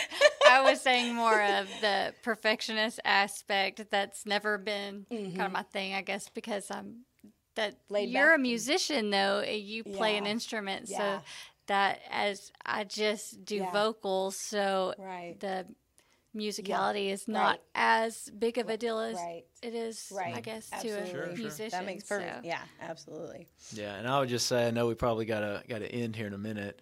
i 0.49 0.61
was 0.61 0.81
saying 0.81 1.13
more 1.13 1.41
of 1.41 1.67
the 1.81 2.13
perfectionist 2.23 2.99
aspect 3.03 3.89
that's 3.91 4.25
never 4.25 4.57
been 4.57 5.05
mm-hmm. 5.11 5.35
kind 5.35 5.47
of 5.47 5.51
my 5.51 5.63
thing 5.63 5.93
i 5.93 6.01
guess 6.01 6.29
because 6.29 6.69
i'm 6.71 7.01
that 7.57 7.75
Laid 7.89 8.09
you're 8.09 8.33
a 8.33 8.39
musician 8.39 9.09
though 9.09 9.43
eh, 9.45 9.51
you 9.51 9.83
play 9.83 10.13
yeah. 10.13 10.19
an 10.19 10.25
instrument 10.25 10.87
yeah. 10.87 10.97
so 10.97 11.23
that 11.67 11.99
as 12.09 12.51
i 12.65 12.85
just 12.85 13.43
do 13.43 13.57
yeah. 13.57 13.71
vocals 13.71 14.37
so 14.37 14.93
right. 14.97 15.35
the 15.39 15.65
musicality 16.35 17.09
is 17.09 17.27
not 17.27 17.49
right. 17.49 17.59
as 17.75 18.29
big 18.37 18.57
of 18.59 18.69
a 18.69 18.77
deal 18.77 18.99
as 18.99 19.15
right. 19.15 19.43
it 19.63 19.73
is 19.73 20.11
right. 20.15 20.35
i 20.35 20.39
guess 20.39 20.69
absolutely. 20.71 21.01
to 21.01 21.07
a 21.07 21.25
sure, 21.25 21.35
musician 21.35 21.69
that 21.71 21.85
makes 21.85 22.03
perfect 22.03 22.43
so. 22.43 22.47
yeah 22.47 22.61
absolutely 22.81 23.47
yeah 23.73 23.95
and 23.95 24.07
i 24.07 24.19
would 24.19 24.29
just 24.29 24.45
say 24.45 24.67
i 24.67 24.71
know 24.71 24.87
we 24.87 24.93
probably 24.93 25.25
gotta 25.25 25.63
gotta 25.67 25.91
end 25.91 26.15
here 26.15 26.27
in 26.27 26.33
a 26.33 26.37
minute 26.37 26.81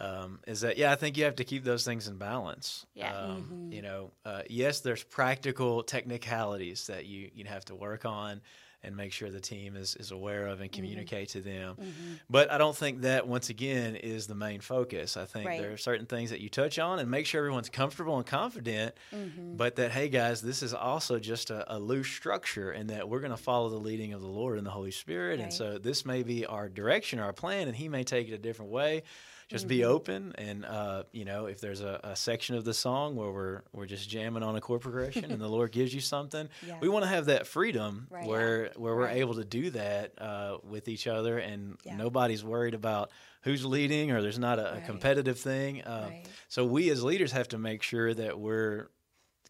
um, 0.00 0.38
is 0.46 0.60
that 0.60 0.78
yeah 0.78 0.92
i 0.92 0.94
think 0.94 1.16
you 1.16 1.24
have 1.24 1.36
to 1.36 1.44
keep 1.44 1.64
those 1.64 1.84
things 1.84 2.06
in 2.06 2.18
balance 2.18 2.86
yeah 2.94 3.16
um, 3.16 3.42
mm-hmm. 3.42 3.72
you 3.72 3.82
know 3.82 4.10
uh, 4.24 4.42
yes 4.48 4.80
there's 4.80 5.02
practical 5.02 5.82
technicalities 5.82 6.86
that 6.86 7.06
you 7.06 7.30
you 7.34 7.44
have 7.44 7.64
to 7.64 7.74
work 7.74 8.04
on 8.04 8.40
and 8.82 8.96
make 8.96 9.12
sure 9.12 9.30
the 9.30 9.40
team 9.40 9.76
is, 9.76 9.96
is 9.96 10.12
aware 10.12 10.46
of 10.46 10.60
and 10.60 10.70
mm-hmm. 10.70 10.76
communicate 10.76 11.28
mm-hmm. 11.28 11.38
to 11.38 11.44
them. 11.44 11.76
Mm-hmm. 11.80 12.14
But 12.30 12.50
I 12.52 12.58
don't 12.58 12.76
think 12.76 13.02
that, 13.02 13.26
once 13.26 13.50
again, 13.50 13.96
is 13.96 14.26
the 14.26 14.34
main 14.34 14.60
focus. 14.60 15.16
I 15.16 15.24
think 15.24 15.46
right. 15.46 15.60
there 15.60 15.72
are 15.72 15.76
certain 15.76 16.06
things 16.06 16.30
that 16.30 16.40
you 16.40 16.48
touch 16.48 16.78
on 16.78 16.98
and 16.98 17.10
make 17.10 17.26
sure 17.26 17.40
everyone's 17.40 17.68
comfortable 17.68 18.16
and 18.16 18.26
confident, 18.26 18.94
mm-hmm. 19.12 19.56
but 19.56 19.76
that, 19.76 19.90
hey, 19.90 20.08
guys, 20.08 20.40
this 20.40 20.62
is 20.62 20.74
also 20.74 21.18
just 21.18 21.50
a, 21.50 21.74
a 21.74 21.78
loose 21.78 22.08
structure 22.08 22.70
and 22.70 22.90
that 22.90 23.08
we're 23.08 23.20
going 23.20 23.32
to 23.32 23.36
follow 23.36 23.68
the 23.68 23.76
leading 23.76 24.12
of 24.12 24.20
the 24.20 24.28
Lord 24.28 24.58
and 24.58 24.66
the 24.66 24.70
Holy 24.70 24.92
Spirit. 24.92 25.38
Right. 25.38 25.44
And 25.44 25.52
so 25.52 25.78
this 25.78 26.06
may 26.06 26.22
be 26.22 26.46
our 26.46 26.68
direction, 26.68 27.18
our 27.18 27.32
plan, 27.32 27.66
and 27.66 27.76
He 27.76 27.88
may 27.88 28.04
take 28.04 28.28
it 28.28 28.34
a 28.34 28.38
different 28.38 28.70
way 28.70 29.02
just 29.48 29.64
mm-hmm. 29.64 29.68
be 29.68 29.84
open 29.84 30.34
and 30.36 30.64
uh, 30.64 31.02
you 31.12 31.24
know 31.24 31.46
if 31.46 31.60
there's 31.60 31.80
a, 31.80 32.00
a, 32.04 32.16
section 32.16 32.54
of 32.54 32.64
the 32.64 32.74
song 32.74 33.16
where 33.16 33.30
we're 33.30 33.62
we're 33.72 33.86
just 33.86 34.08
jamming 34.08 34.42
on 34.42 34.54
a 34.56 34.60
chord 34.60 34.80
progression 34.80 35.24
and 35.30 35.40
the 35.40 35.48
lord 35.48 35.72
gives 35.72 35.92
you 35.92 36.00
something 36.00 36.48
yeah. 36.66 36.76
we 36.80 36.88
want 36.88 37.04
to 37.04 37.08
have 37.08 37.26
that 37.26 37.46
freedom 37.46 38.06
right, 38.10 38.26
where 38.26 38.70
where 38.76 38.94
we're 38.94 39.08
able 39.08 39.34
to 39.34 39.44
do 39.44 39.70
that 39.70 40.12
uh, 40.20 40.58
with 40.62 40.88
each 40.88 41.06
other 41.06 41.38
and 41.38 41.76
yeah. 41.84 41.96
nobody's 41.96 42.44
worried 42.44 42.74
about 42.74 43.10
who's 43.42 43.64
leading 43.64 44.10
or 44.10 44.20
there's 44.20 44.38
not 44.38 44.58
a, 44.58 44.62
right. 44.62 44.82
a 44.82 44.86
competitive 44.86 45.38
thing 45.38 45.82
uh, 45.82 46.10
so 46.48 46.64
we 46.64 46.90
as 46.90 47.02
leaders 47.02 47.32
have 47.32 47.48
to 47.48 47.58
make 47.58 47.82
sure 47.82 48.12
that 48.12 48.38
we're 48.38 48.88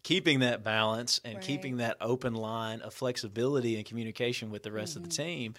keeping 0.03 0.39
that 0.39 0.63
balance 0.63 1.19
and 1.25 1.41
keeping 1.41 1.77
that 1.77 1.97
open 1.99 2.33
line 2.33 2.79
of 2.81 2.93
flexibility 2.93 3.75
and 3.75 3.85
communication 3.85 4.49
with 4.49 4.63
the 4.63 4.71
rest 4.71 4.93
mm-hmm. 4.95 5.03
of 5.03 5.09
the 5.09 5.15
mm-hmm. 5.21 5.29
team 5.29 5.53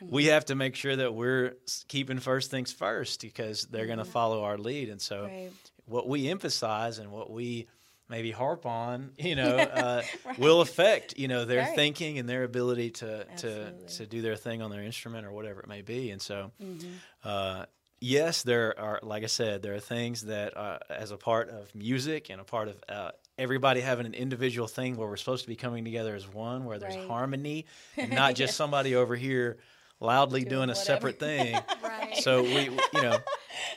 we 0.00 0.26
have 0.26 0.46
to 0.46 0.54
make 0.54 0.76
sure 0.76 0.94
that 0.96 1.14
we're 1.14 1.56
keeping 1.88 2.18
first 2.18 2.50
things 2.50 2.72
first 2.72 3.20
because 3.20 3.62
they're 3.64 3.86
going 3.86 3.98
to 3.98 4.04
follow 4.04 4.44
our 4.44 4.58
lead. 4.58 4.88
And 4.88 5.00
so, 5.00 5.24
right. 5.24 5.50
what 5.86 6.08
we 6.08 6.28
emphasize 6.28 6.98
and 6.98 7.10
what 7.10 7.30
we 7.30 7.66
maybe 8.08 8.30
harp 8.30 8.66
on, 8.66 9.10
you 9.18 9.36
know, 9.36 9.56
uh, 9.56 10.02
right. 10.26 10.38
will 10.38 10.60
affect 10.60 11.18
you 11.18 11.28
know 11.28 11.44
their 11.44 11.62
right. 11.62 11.74
thinking 11.74 12.18
and 12.18 12.28
their 12.28 12.44
ability 12.44 12.90
to 12.90 13.24
to 13.38 13.72
to 13.72 14.06
do 14.06 14.22
their 14.22 14.36
thing 14.36 14.62
on 14.62 14.70
their 14.70 14.82
instrument 14.82 15.26
or 15.26 15.32
whatever 15.32 15.60
it 15.60 15.68
may 15.68 15.82
be. 15.82 16.10
And 16.10 16.20
so, 16.20 16.52
mm-hmm. 16.62 16.88
uh, 17.24 17.64
yes, 18.00 18.42
there 18.42 18.78
are, 18.78 19.00
like 19.02 19.22
I 19.22 19.26
said, 19.26 19.62
there 19.62 19.74
are 19.74 19.80
things 19.80 20.22
that, 20.22 20.56
uh, 20.56 20.78
as 20.90 21.10
a 21.10 21.16
part 21.16 21.50
of 21.50 21.74
music 21.74 22.30
and 22.30 22.40
a 22.40 22.44
part 22.44 22.68
of 22.68 22.82
uh, 22.88 23.10
everybody 23.38 23.80
having 23.80 24.06
an 24.06 24.14
individual 24.14 24.68
thing 24.68 24.96
where 24.96 25.08
we're 25.08 25.16
supposed 25.16 25.44
to 25.44 25.48
be 25.48 25.56
coming 25.56 25.84
together 25.84 26.14
as 26.14 26.26
one, 26.28 26.64
where 26.64 26.78
there's 26.78 26.96
right. 26.96 27.08
harmony 27.08 27.66
and 27.96 28.12
not 28.12 28.34
just 28.34 28.56
somebody 28.56 28.94
over 28.94 29.16
here 29.16 29.58
loudly 30.00 30.40
doing, 30.40 30.50
doing 30.50 30.70
a 30.70 30.74
separate 30.74 31.18
thing. 31.18 31.54
right. 31.82 32.16
So 32.16 32.42
we, 32.42 32.70
you 32.94 33.02
know, 33.02 33.18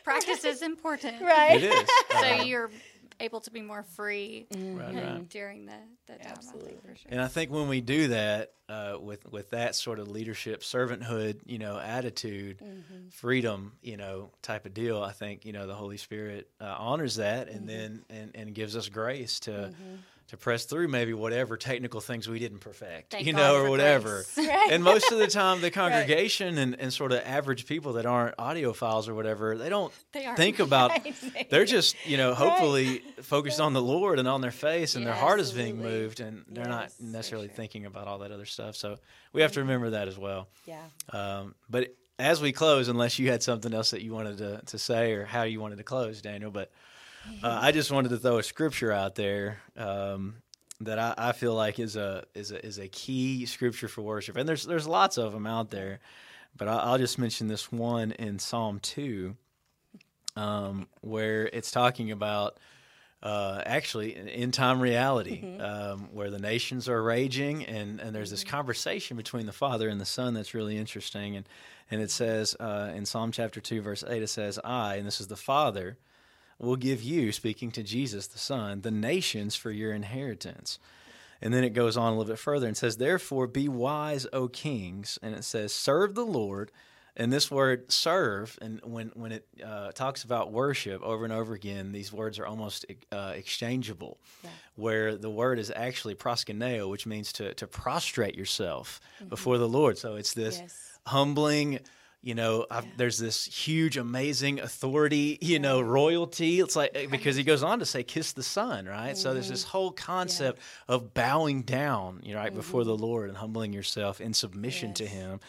practice 0.04 0.44
is 0.44 0.62
important. 0.62 1.22
Right. 1.30 1.62
It 1.62 1.64
is. 1.64 1.90
so 2.12 2.28
uh, 2.28 2.44
you're 2.44 2.72
able 3.20 3.42
to 3.42 3.52
be 3.52 3.62
more 3.62 3.84
free 3.84 4.48
mm-hmm. 4.52 4.78
right, 4.78 4.96
right. 4.96 5.30
during 5.30 5.66
the, 5.66 5.74
the 6.08 6.14
time. 6.14 6.34
Absolutely. 6.38 6.72
I 6.72 6.96
sure. 6.96 7.10
And 7.10 7.22
I 7.22 7.28
think 7.28 7.52
when 7.52 7.68
we 7.68 7.82
do 7.82 8.08
that 8.08 8.54
uh, 8.68 8.98
with 9.00 9.30
with 9.32 9.52
that 9.52 9.76
sort 9.76 10.00
of 10.00 10.08
leadership, 10.08 10.62
servanthood, 10.62 11.40
you 11.46 11.60
know, 11.60 11.78
attitude, 11.78 12.60
mm-hmm. 12.60 13.10
freedom, 13.12 13.74
you 13.82 13.98
know, 13.98 14.32
type 14.42 14.66
of 14.66 14.74
deal, 14.74 15.02
I 15.04 15.12
think 15.12 15.46
you 15.46 15.54
know 15.54 15.68
the 15.68 15.76
Holy 15.76 15.98
Spirit 15.98 16.50
uh, 16.60 16.76
honors 16.78 17.18
that, 17.18 17.50
and 17.50 17.60
mm-hmm. 17.60 17.68
then 17.68 18.06
and, 18.10 18.32
and 18.36 18.56
gives 18.56 18.76
us 18.76 18.90
grace 18.90 19.40
to 19.42 19.52
mm-hmm 19.52 19.96
to 20.30 20.38
press 20.38 20.66
through 20.66 20.88
maybe 20.88 21.14
whatever 21.14 21.58
technical 21.58 22.02
things 22.02 22.28
we 22.28 22.40
didn't 22.40 22.60
perfect, 22.60 23.12
Thank 23.12 23.26
you 23.26 23.34
know, 23.34 23.56
or 23.56 23.70
whatever. 23.70 24.26
Right. 24.40 24.72
And 24.72 24.84
most 24.84 25.12
of 25.12 25.20
the 25.20 25.28
time, 25.28 25.62
the 25.62 25.70
congregation 25.72 26.56
right. 26.56 26.62
and, 26.62 26.80
and 26.80 26.94
sort 26.94 27.12
of 27.12 27.22
average 27.24 27.68
people 27.68 27.94
that 27.94 28.06
aren't 28.06 28.38
audiophiles 28.38 29.08
or 29.08 29.14
whatever, 29.14 29.58
they 29.58 29.70
don't 29.70 29.94
they 30.12 30.26
think 30.36 30.60
about. 30.60 30.92
Right. 30.92 31.50
They're 31.50 31.66
just 31.66 31.96
you 32.06 32.18
know 32.18 32.34
hopefully 32.34 33.00
focused 33.22 33.60
on 33.60 33.74
the 33.74 33.82
Lord 33.82 34.18
and 34.18 34.28
on 34.28 34.42
their 34.42 34.52
face, 34.52 34.96
and 34.96 35.04
yeah, 35.04 35.12
their 35.12 35.20
heart 35.20 35.40
absolutely. 35.40 35.70
is 35.70 35.72
being 35.72 35.82
moved, 35.84 36.20
and 36.20 36.46
they're 36.48 36.68
yes, 36.68 36.96
not 37.00 37.12
necessarily 37.12 37.48
sure. 37.48 37.56
thinking 37.56 37.86
about 37.86 38.08
all 38.08 38.20
that 38.20 38.32
other 38.32 38.46
stuff. 38.46 38.76
So 38.76 38.98
we 39.34 39.42
have 39.42 39.52
to 39.54 39.60
remember 39.60 39.92
that 39.92 40.08
as 40.08 40.18
well. 40.18 40.48
Yeah. 40.66 40.82
Um, 41.12 41.56
but 41.70 41.94
as 42.18 42.42
we 42.42 42.52
close, 42.52 42.88
unless 42.88 43.20
you 43.20 43.30
had 43.30 43.44
something 43.44 43.74
else 43.74 43.92
that 43.92 44.02
you 44.02 44.14
wanted 44.14 44.38
to, 44.40 44.62
to 44.68 44.78
say 44.78 45.14
or 45.14 45.26
how 45.26 45.44
you 45.44 45.60
wanted 45.60 45.78
to 45.78 45.84
close, 45.84 46.22
Daniel, 46.22 46.52
but 46.52 46.72
uh, 47.44 47.60
I 47.62 47.72
just 47.72 47.92
wanted 47.92 48.10
to 48.10 48.18
throw 48.18 48.38
a 48.38 48.44
scripture 48.44 48.92
out 48.92 49.16
there 49.16 49.60
um, 49.78 50.36
that 50.82 51.00
I, 51.00 51.14
I, 51.18 51.32
feel 51.32 51.54
like 51.54 51.80
is 51.80 51.96
a 51.96 52.24
is 52.34 52.52
a 52.52 52.66
is 52.66 52.80
a 52.80 52.88
key 52.88 53.46
scripture 53.46 53.88
for 53.88 54.02
worship, 54.02 54.38
and 54.38 54.48
there's 54.48 54.66
there's 54.66 54.88
lots 54.88 55.18
of 55.18 55.34
them 55.34 55.46
out 55.46 55.70
there, 55.70 56.00
but 56.56 56.68
I, 56.68 56.92
will 56.92 56.98
just 56.98 57.20
mention 57.20 57.48
this 57.48 57.72
one 57.72 58.12
in 58.14 58.40
Psalm 58.40 58.80
two, 58.80 59.36
um, 60.36 60.88
where 61.02 61.48
it's 61.48 61.72
talking 61.72 62.12
about. 62.12 62.58
Uh, 63.22 63.62
actually, 63.66 64.16
in 64.16 64.50
time 64.50 64.80
reality, 64.80 65.42
mm-hmm. 65.44 65.60
um, 65.60 66.08
where 66.14 66.30
the 66.30 66.40
nations 66.40 66.88
are 66.88 67.04
raging, 67.04 67.66
and, 67.66 68.00
and 68.00 68.16
there's 68.16 68.32
this 68.32 68.46
mm-hmm. 68.46 68.52
conversation 68.52 69.18
between 69.18 69.46
the 69.46 69.52
Father 69.52 69.90
and 69.90 70.00
the 70.00 70.06
Son 70.06 70.34
that's 70.34 70.54
really 70.54 70.78
interesting. 70.78 71.36
And, 71.36 71.46
and 71.92 72.02
it 72.02 72.12
says 72.12 72.56
uh, 72.62 72.94
in 72.96 73.06
Psalm 73.06 73.34
chapter 73.34 73.60
2, 73.60 73.82
verse 73.82 74.06
8, 74.08 74.24
it 74.24 74.28
says, 74.28 74.58
I, 74.64 74.96
and 74.96 75.06
this 75.06 75.20
is 75.20 75.28
the 75.28 75.36
Father, 75.36 75.98
will 76.60 76.76
give 76.76 77.02
you, 77.02 77.32
speaking 77.32 77.72
to 77.72 77.84
Jesus 77.84 78.28
the 78.28 78.40
Son, 78.40 78.82
the 78.82 78.92
nations 78.92 79.56
for 79.56 79.72
your 79.72 79.94
inheritance. 79.94 80.80
And 81.42 81.54
then 81.54 81.64
it 81.64 81.70
goes 81.70 81.96
on 81.96 82.14
a 82.14 82.18
little 82.18 82.34
bit 82.34 82.40
further 82.40 82.68
and 82.68 82.76
says, 82.76 82.98
Therefore, 82.98 83.48
be 83.48 83.70
wise, 83.70 84.28
O 84.34 84.48
kings. 84.48 85.18
And 85.22 85.34
it 85.34 85.44
says, 85.44 85.74
Serve 85.74 86.16
the 86.16 86.26
Lord. 86.26 86.72
And 87.16 87.34
this 87.34 87.52
word 87.52 87.92
serve, 87.92 88.58
and 88.62 88.80
when, 88.82 89.12
when 89.14 89.34
it 89.34 89.46
uh, 89.66 89.92
talks 89.92 90.24
about 90.24 90.54
worship 90.54 91.02
over 91.02 91.26
and 91.26 91.34
over 91.34 91.54
again, 91.54 91.92
these 91.92 92.14
words 92.14 92.40
are 92.40 92.46
almost 92.46 92.86
uh, 93.12 93.34
exchangeable, 93.36 94.20
yeah. 94.42 94.52
where 94.76 95.18
the 95.18 95.30
word 95.30 95.60
is 95.60 95.70
actually 95.76 96.16
proskuneo, 96.16 96.90
which 96.90 97.06
means 97.06 97.34
to, 97.34 97.54
to 97.56 97.68
prostrate 97.68 98.36
yourself 98.36 99.02
mm-hmm. 99.18 99.28
before 99.28 99.58
the 99.58 99.68
Lord. 99.68 99.98
So 99.98 100.16
it's 100.16 100.34
this 100.34 100.60
yes. 100.60 101.00
humbling, 101.08 101.80
you 102.22 102.36
know, 102.36 102.66
I've, 102.70 102.86
there's 102.98 103.18
this 103.18 103.46
huge, 103.46 103.96
amazing 103.96 104.60
authority, 104.60 105.38
you 105.42 105.58
know, 105.58 105.80
royalty. 105.80 106.60
It's 106.60 106.76
like 106.76 106.92
eh, 106.94 107.08
because 107.10 107.38
he 107.38 107.44
goes 107.44 107.64
on 107.64 107.80
to 107.80 107.86
say, 107.86 108.04
"Kiss 108.04 108.34
the 108.34 108.44
Son," 108.44 108.86
right? 108.86 109.18
So 109.18 109.34
there's 109.34 109.50
this 109.50 109.62
mm-hmm. 109.62 109.72
whole 109.72 109.92
concept 109.92 110.60
of 110.88 111.14
bowing 111.14 111.62
down, 111.62 112.20
you 112.24 112.34
know, 112.34 112.40
right 112.40 112.54
before 112.54 112.84
the 112.84 112.94
mm-hmm. 112.94 113.04
Lord 113.04 113.30
and 113.30 113.38
humbling 113.38 113.72
yourself 113.72 114.20
in 114.20 114.34
submission 114.34 114.94
to 114.96 115.04
Yes. 115.04 115.14
Him. 115.14 115.40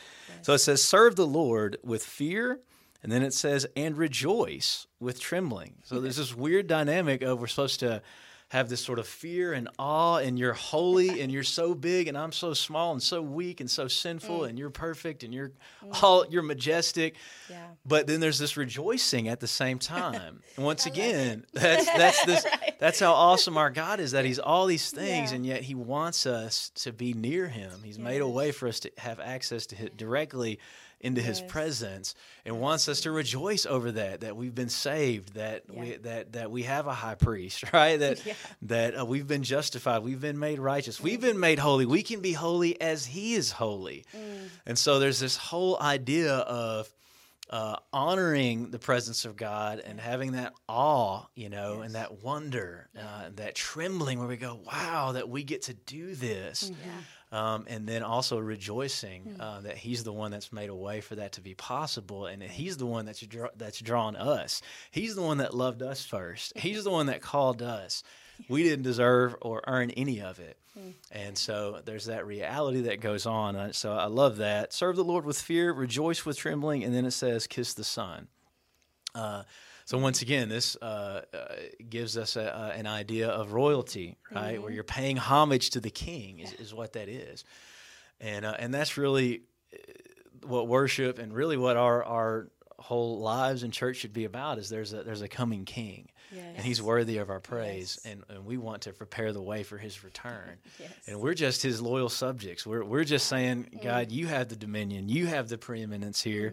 So 0.42 0.54
it 0.54 0.58
says, 0.58 0.82
"Serve 0.82 1.16
the 1.16 1.26
Lord 1.26 1.76
with 1.82 2.04
fear." 2.04 2.60
And 3.02 3.10
then 3.10 3.22
it 3.22 3.32
says, 3.32 3.66
and 3.76 3.96
rejoice 3.96 4.86
with 4.98 5.18
trembling. 5.20 5.76
So 5.84 6.00
there's 6.00 6.18
this 6.18 6.36
weird 6.36 6.66
dynamic 6.66 7.22
of 7.22 7.40
we're 7.40 7.46
supposed 7.46 7.80
to 7.80 8.02
have 8.50 8.68
this 8.68 8.80
sort 8.84 8.98
of 8.98 9.06
fear 9.06 9.52
and 9.52 9.68
awe, 9.78 10.16
and 10.16 10.36
you're 10.36 10.52
holy 10.52 11.20
and 11.20 11.30
you're 11.32 11.44
so 11.44 11.72
big, 11.72 12.08
and 12.08 12.18
I'm 12.18 12.32
so 12.32 12.52
small 12.52 12.90
and 12.92 13.02
so 13.02 13.22
weak 13.22 13.60
and 13.60 13.70
so 13.70 13.86
sinful, 13.86 14.40
mm. 14.40 14.48
and 14.48 14.58
you're 14.58 14.70
perfect 14.70 15.22
and 15.22 15.32
you're 15.32 15.52
mm. 15.84 16.02
all 16.02 16.26
you're 16.28 16.42
majestic. 16.42 17.14
Yeah. 17.48 17.68
But 17.86 18.08
then 18.08 18.18
there's 18.18 18.40
this 18.40 18.56
rejoicing 18.56 19.28
at 19.28 19.38
the 19.38 19.46
same 19.46 19.78
time. 19.78 20.42
And 20.56 20.64
once 20.64 20.84
again, 20.92 21.46
that's 21.52 21.86
that's 21.86 22.24
this 22.26 22.44
that's 22.80 22.98
how 22.98 23.12
awesome 23.12 23.56
our 23.56 23.70
God 23.70 24.00
is 24.00 24.10
that 24.12 24.24
He's 24.24 24.40
all 24.40 24.66
these 24.66 24.90
things, 24.90 25.30
Yeah. 25.30 25.36
and 25.36 25.46
yet 25.46 25.62
He 25.62 25.76
wants 25.76 26.26
us 26.26 26.70
to 26.76 26.92
be 26.92 27.12
near 27.12 27.46
Him. 27.46 27.70
He's 27.84 28.00
made 28.00 28.20
a 28.20 28.28
way 28.28 28.50
for 28.50 28.66
us 28.66 28.80
to 28.80 28.90
have 28.98 29.20
access 29.20 29.66
to 29.66 29.76
Him 29.76 29.90
directly 29.96 30.58
into 31.00 31.20
His 31.22 31.40
presence, 31.40 32.14
and 32.44 32.60
wants 32.60 32.88
us 32.88 33.00
to 33.02 33.10
rejoice 33.10 33.64
over 33.66 33.92
that 33.92 34.20
that 34.20 34.36
we've 34.36 34.54
been 34.54 34.68
saved, 34.68 35.34
that 35.34 35.62
we 35.72 35.96
that 35.96 36.32
that 36.34 36.50
we 36.50 36.62
have 36.64 36.86
a 36.86 36.94
high 36.94 37.14
priest, 37.14 37.64
right? 37.72 37.98
That 37.98 38.24
Yeah. 38.26 38.34
that 38.62 38.98
uh, 39.00 39.04
we've 39.06 39.26
been 39.26 39.42
justified, 39.42 40.02
we've 40.02 40.20
been 40.20 40.38
made 40.38 40.58
righteous, 40.58 41.00
we've 41.00 41.20
been 41.20 41.40
made 41.40 41.58
holy. 41.58 41.86
We 41.86 42.02
can 42.02 42.20
be 42.20 42.32
holy 42.32 42.80
as 42.80 43.06
He 43.06 43.34
is 43.34 43.52
holy, 43.52 44.04
and 44.66 44.78
so 44.78 44.98
there's 44.98 45.18
this 45.20 45.36
whole 45.36 45.80
idea 45.80 46.34
of 46.34 46.88
uh, 47.48 47.76
honoring 47.92 48.70
the 48.70 48.78
presence 48.78 49.24
of 49.24 49.36
God 49.36 49.80
and 49.80 49.98
having 49.98 50.32
that 50.32 50.52
awe, 50.68 51.22
you 51.34 51.48
know, 51.48 51.80
and 51.80 51.96
that 51.96 52.22
wonder, 52.22 52.88
uh, 52.96 53.30
that 53.34 53.56
trembling 53.56 54.20
where 54.20 54.28
we 54.28 54.36
go, 54.36 54.60
wow, 54.64 55.10
that 55.12 55.28
we 55.28 55.42
get 55.42 55.62
to 55.62 55.74
do 55.74 56.14
this. 56.14 56.70
Um, 57.32 57.64
and 57.68 57.86
then 57.86 58.02
also 58.02 58.38
rejoicing 58.38 59.36
uh, 59.38 59.60
that 59.60 59.76
He's 59.76 60.02
the 60.02 60.12
one 60.12 60.32
that's 60.32 60.52
made 60.52 60.68
a 60.68 60.74
way 60.74 61.00
for 61.00 61.14
that 61.14 61.32
to 61.32 61.40
be 61.40 61.54
possible, 61.54 62.26
and 62.26 62.42
that 62.42 62.50
He's 62.50 62.76
the 62.76 62.86
one 62.86 63.06
that's 63.06 63.20
draw, 63.20 63.48
that's 63.56 63.78
drawn 63.80 64.16
us. 64.16 64.62
He's 64.90 65.14
the 65.14 65.22
one 65.22 65.38
that 65.38 65.54
loved 65.54 65.80
us 65.80 66.04
first. 66.04 66.52
He's 66.58 66.82
the 66.82 66.90
one 66.90 67.06
that 67.06 67.20
called 67.22 67.62
us. 67.62 68.02
We 68.48 68.62
didn't 68.64 68.82
deserve 68.84 69.36
or 69.42 69.62
earn 69.68 69.90
any 69.90 70.20
of 70.22 70.40
it, 70.40 70.56
and 71.12 71.36
so 71.38 71.80
there's 71.84 72.06
that 72.06 72.26
reality 72.26 72.80
that 72.82 73.00
goes 73.00 73.26
on. 73.26 73.54
Uh, 73.54 73.72
So 73.72 73.92
I 73.92 74.06
love 74.06 74.38
that. 74.38 74.72
Serve 74.72 74.96
the 74.96 75.04
Lord 75.04 75.24
with 75.24 75.40
fear, 75.40 75.72
rejoice 75.72 76.24
with 76.26 76.36
trembling, 76.38 76.82
and 76.82 76.92
then 76.94 77.04
it 77.04 77.10
says, 77.12 77.46
"Kiss 77.46 77.74
the 77.74 77.84
Son." 77.84 78.26
Uh, 79.14 79.42
so 79.90 79.98
once 79.98 80.22
again, 80.22 80.48
this 80.48 80.76
uh, 80.80 81.22
uh, 81.34 81.38
gives 81.88 82.16
us 82.16 82.36
a, 82.36 82.56
uh, 82.56 82.70
an 82.76 82.86
idea 82.86 83.28
of 83.28 83.52
royalty, 83.52 84.18
right? 84.30 84.62
Where 84.62 84.70
you're 84.70 84.84
paying 84.84 85.16
homage 85.16 85.70
to 85.70 85.80
the 85.80 85.90
King 85.90 86.38
is, 86.38 86.52
is 86.52 86.72
what 86.72 86.92
that 86.92 87.08
is, 87.08 87.44
and 88.20 88.44
uh, 88.44 88.54
and 88.56 88.72
that's 88.72 88.96
really 88.96 89.42
what 90.46 90.68
worship 90.68 91.18
and 91.18 91.34
really 91.34 91.56
what 91.56 91.76
our 91.76 92.04
our 92.04 92.50
whole 92.78 93.18
lives 93.18 93.64
in 93.64 93.72
church 93.72 93.96
should 93.96 94.12
be 94.12 94.26
about. 94.26 94.58
Is 94.58 94.68
there's 94.68 94.92
a 94.92 95.02
there's 95.02 95.22
a 95.22 95.28
coming 95.28 95.64
King, 95.64 96.08
and 96.36 96.58
He's 96.64 96.80
worthy 96.82 97.18
of 97.18 97.30
our 97.30 97.40
praise, 97.40 97.98
Yes. 98.04 98.12
and, 98.12 98.24
and 98.28 98.44
we 98.46 98.56
want 98.56 98.82
to 98.82 98.92
prepare 98.92 99.32
the 99.32 99.42
way 99.42 99.62
for 99.62 99.78
His 99.78 100.04
return. 100.04 100.58
Yes. 100.78 100.90
And 101.06 101.20
we're 101.20 101.34
just 101.34 101.62
his 101.62 101.82
loyal 101.82 102.08
subjects. 102.08 102.66
We're, 102.66 102.84
we're 102.84 103.04
just 103.04 103.26
saying, 103.26 103.64
Mm-hmm. 103.64 103.84
God, 103.84 104.10
you 104.12 104.26
have 104.28 104.48
the 104.48 104.56
dominion, 104.56 105.08
you 105.08 105.26
have 105.26 105.48
the 105.48 105.58
preeminence 105.58 106.22
here. 106.22 106.52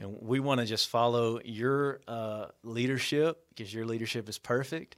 And 0.00 0.16
we 0.20 0.40
want 0.40 0.60
to 0.60 0.66
just 0.66 0.88
follow 0.88 1.40
your 1.44 2.00
uh, 2.08 2.46
leadership 2.62 3.44
because 3.50 3.72
your 3.72 3.86
leadership 3.86 4.28
is 4.28 4.38
perfect. 4.38 4.96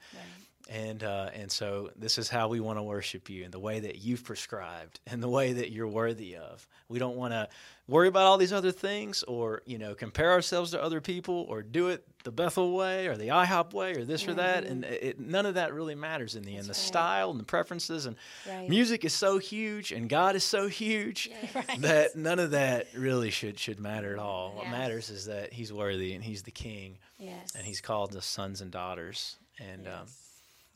And, 0.69 1.03
uh, 1.03 1.31
and 1.35 1.51
so 1.51 1.91
this 1.97 2.17
is 2.17 2.29
how 2.29 2.47
we 2.49 2.61
want 2.61 2.79
to 2.79 2.83
worship 2.85 3.29
you 3.29 3.45
in 3.45 3.51
the 3.51 3.59
way 3.59 3.81
that 3.81 3.99
you've 3.99 4.23
prescribed 4.23 5.01
and 5.07 5.21
the 5.21 5.29
way 5.29 5.53
that 5.55 5.73
you're 5.73 5.89
worthy 5.89 6.37
of. 6.37 6.65
We 6.89 7.01
don't 7.01 7.17
want 7.17 7.33
to 7.33 7.49
worry 7.91 8.09
about 8.09 8.23
all 8.27 8.39
these 8.39 8.53
other 8.53 8.71
things 8.73 9.23
or, 9.25 9.63
you 9.67 9.77
know, 9.79 9.95
compare 9.95 10.31
ourselves 10.31 10.71
to 10.71 10.83
other 10.83 11.01
people 11.01 11.45
or 11.49 11.63
do 11.63 11.89
it 11.89 12.05
the 12.23 12.31
Bethel 12.31 12.75
way 12.77 13.07
or 13.09 13.17
the 13.17 13.29
IHOP 13.29 13.73
way 13.73 13.93
or 13.95 14.05
this 14.05 14.29
or 14.29 14.35
that. 14.35 14.65
And 14.65 14.85
it, 14.85 15.19
none 15.19 15.45
of 15.47 15.55
that 15.55 15.75
really 15.75 15.95
matters 15.95 16.37
in 16.37 16.43
the 16.45 16.53
end. 16.57 16.65
The 16.67 16.69
right. 16.71 16.77
style 16.77 17.31
and 17.31 17.41
the 17.41 17.45
preferences 17.45 18.07
and 18.07 18.17
Right. 18.49 18.69
music 18.69 19.05
is 19.05 19.13
so 19.13 19.39
huge 19.39 19.91
and 19.93 20.09
God 20.09 20.37
is 20.37 20.45
so 20.45 20.69
huge 20.69 21.31
that 21.79 22.15
none 22.17 22.39
of 22.39 22.53
that 22.53 22.87
really 22.95 23.31
should 23.31 23.59
should 23.59 23.81
matter 23.81 24.13
at 24.13 24.19
all. 24.19 24.53
What 24.53 24.69
matters 24.69 25.11
is 25.11 25.27
that 25.27 25.53
He's 25.53 25.73
worthy 25.73 26.15
and 26.15 26.23
He's 26.23 26.43
the 26.45 26.51
King 26.53 26.99
Yes. 27.19 27.55
and 27.57 27.67
He's 27.67 27.81
called 27.81 28.15
us 28.15 28.25
sons 28.27 28.61
and 28.61 28.71
daughters. 28.71 29.37
And 29.59 29.87
um, 29.89 29.93
Yes. 30.07 30.30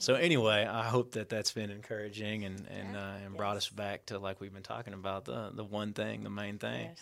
So 0.04 0.14
anyway, 0.14 0.66
I 0.66 0.84
hope 0.84 1.12
that 1.12 1.28
that's 1.28 1.52
been 1.52 1.70
encouraging 1.70 2.44
and 2.44 2.66
and, 2.68 2.94
Yeah. 2.94 3.00
uh, 3.00 3.24
and 3.26 3.36
brought 3.36 3.56
us 3.56 3.68
back 3.68 4.06
to 4.06 4.18
like 4.18 4.40
we've 4.40 4.52
been 4.52 4.62
talking 4.62 4.94
about 4.94 5.24
the 5.24 5.50
the 5.54 5.64
one 5.64 5.92
thing, 5.92 6.22
the 6.24 6.30
main 6.30 6.58
thing. 6.58 6.86
Yes. 6.90 7.00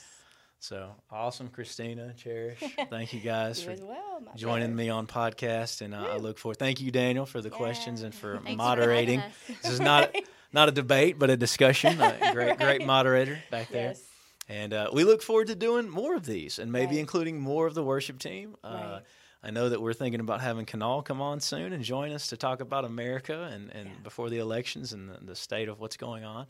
So 0.61 0.95
awesome, 1.11 1.49
Christina, 1.49 2.15
Cherish. 2.17 2.61
Thank 2.91 3.13
you 3.13 3.19
guys 3.21 3.65
You 3.65 3.77
for 3.77 3.85
well, 3.85 4.23
joining 4.37 4.69
brother. 4.69 4.75
me 4.77 4.91
on 4.91 5.07
podcast, 5.09 5.81
and 5.81 5.93
uh, 5.93 6.07
I 6.13 6.17
look 6.19 6.39
forward. 6.39 6.59
Thank 6.59 6.81
you, 6.81 6.93
Daniel, 6.93 7.27
for 7.27 7.41
the 7.41 7.51
questions 7.51 8.03
and 8.03 8.15
for 8.15 8.39
Thanks 8.39 8.57
moderating. 8.57 9.19
us. 9.21 9.33
this 9.63 9.73
is 9.73 9.81
not 9.81 10.15
not 10.53 10.69
a 10.69 10.73
debate, 10.73 11.19
but 11.19 11.31
a 11.31 11.37
discussion. 11.37 11.97
Great, 12.33 12.59
great 12.59 12.87
moderator 12.95 13.41
back 13.51 13.71
there. 13.71 13.89
Yes. 13.89 14.03
And 14.49 14.73
uh, 14.73 14.91
we 14.93 15.03
look 15.05 15.23
forward 15.23 15.49
to 15.49 15.55
doing 15.57 15.89
more 15.89 16.15
of 16.15 16.27
these 16.27 16.59
and 16.61 16.71
maybe 16.71 16.95
Right. 16.95 17.01
including 17.01 17.41
more 17.41 17.67
of 17.67 17.75
the 17.75 17.83
worship 17.83 18.19
team. 18.21 18.55
Uh, 18.63 18.69
Right. 18.69 19.03
I 19.45 19.51
know 19.51 19.69
that 19.71 19.81
we're 19.83 19.93
thinking 19.93 20.21
about 20.21 20.41
having 20.41 20.67
Kanal 20.67 21.05
come 21.05 21.21
on 21.21 21.41
soon 21.41 21.73
and 21.73 21.83
join 21.83 22.13
us 22.13 22.29
to 22.29 22.37
talk 22.37 22.61
about 22.61 22.85
America 22.85 23.51
and, 23.53 23.71
and 23.71 23.89
Yeah. 23.89 23.95
before 24.05 24.31
the 24.31 24.39
elections 24.39 24.93
and 24.93 25.09
the, 25.09 25.19
the 25.21 25.35
state 25.35 25.69
of 25.69 25.81
what's 25.81 25.97
going 25.97 26.25
on. 26.25 26.47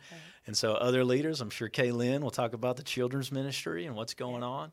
And 0.47 0.57
so, 0.57 0.75
other 0.75 1.05
leaders, 1.05 1.41
I'm 1.41 1.51
sure 1.51 1.69
Kay 1.69 1.91
Lynn 1.93 2.23
will 2.23 2.31
talk 2.31 2.53
about 2.53 2.77
the 2.77 2.83
children's 2.83 3.33
ministry 3.33 3.87
and 3.87 3.97
what's 3.97 4.15
going 4.15 4.43
on. 4.43 4.73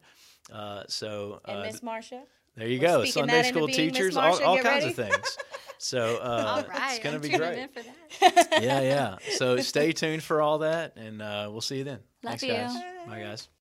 Uh, 0.52 0.84
so, 0.88 1.42
And 1.46 1.60
uh, 1.60 1.64
Miss 1.64 1.80
Marsha. 1.82 2.22
there 2.56 2.68
you 2.68 2.80
we're 2.80 2.88
go. 2.88 3.06
Sunday 3.06 3.44
school 3.44 3.68
teachers, 3.68 4.18
all, 4.18 4.34
Marsha, 4.38 4.46
all 4.46 4.58
kinds 4.58 4.84
ready. 4.86 4.90
of 4.90 4.96
things. 4.96 5.38
So, 5.78 6.18
uh, 6.22 6.64
All 6.66 6.70
right, 6.78 6.96
it's 6.96 7.04
going 7.04 7.16
to 7.16 7.22
be 7.22 7.30
great. 7.30 7.58
in 7.58 7.70
for 7.70 7.82
that. 7.84 8.62
Yeah, 8.62 8.82
yeah. 8.82 9.18
So, 9.36 9.58
stay 9.62 9.92
tuned 10.02 10.24
for 10.24 10.42
all 10.42 10.58
that, 10.60 10.98
and 10.98 11.22
uh, 11.22 11.48
we'll 11.52 11.62
see 11.62 11.78
you 11.78 11.84
then. 11.86 12.00
Love 12.24 12.40
Thanks, 12.40 12.44
you. 12.44 12.50
guys. 12.54 12.74
Bye, 13.08 13.20
guys. 13.22 13.50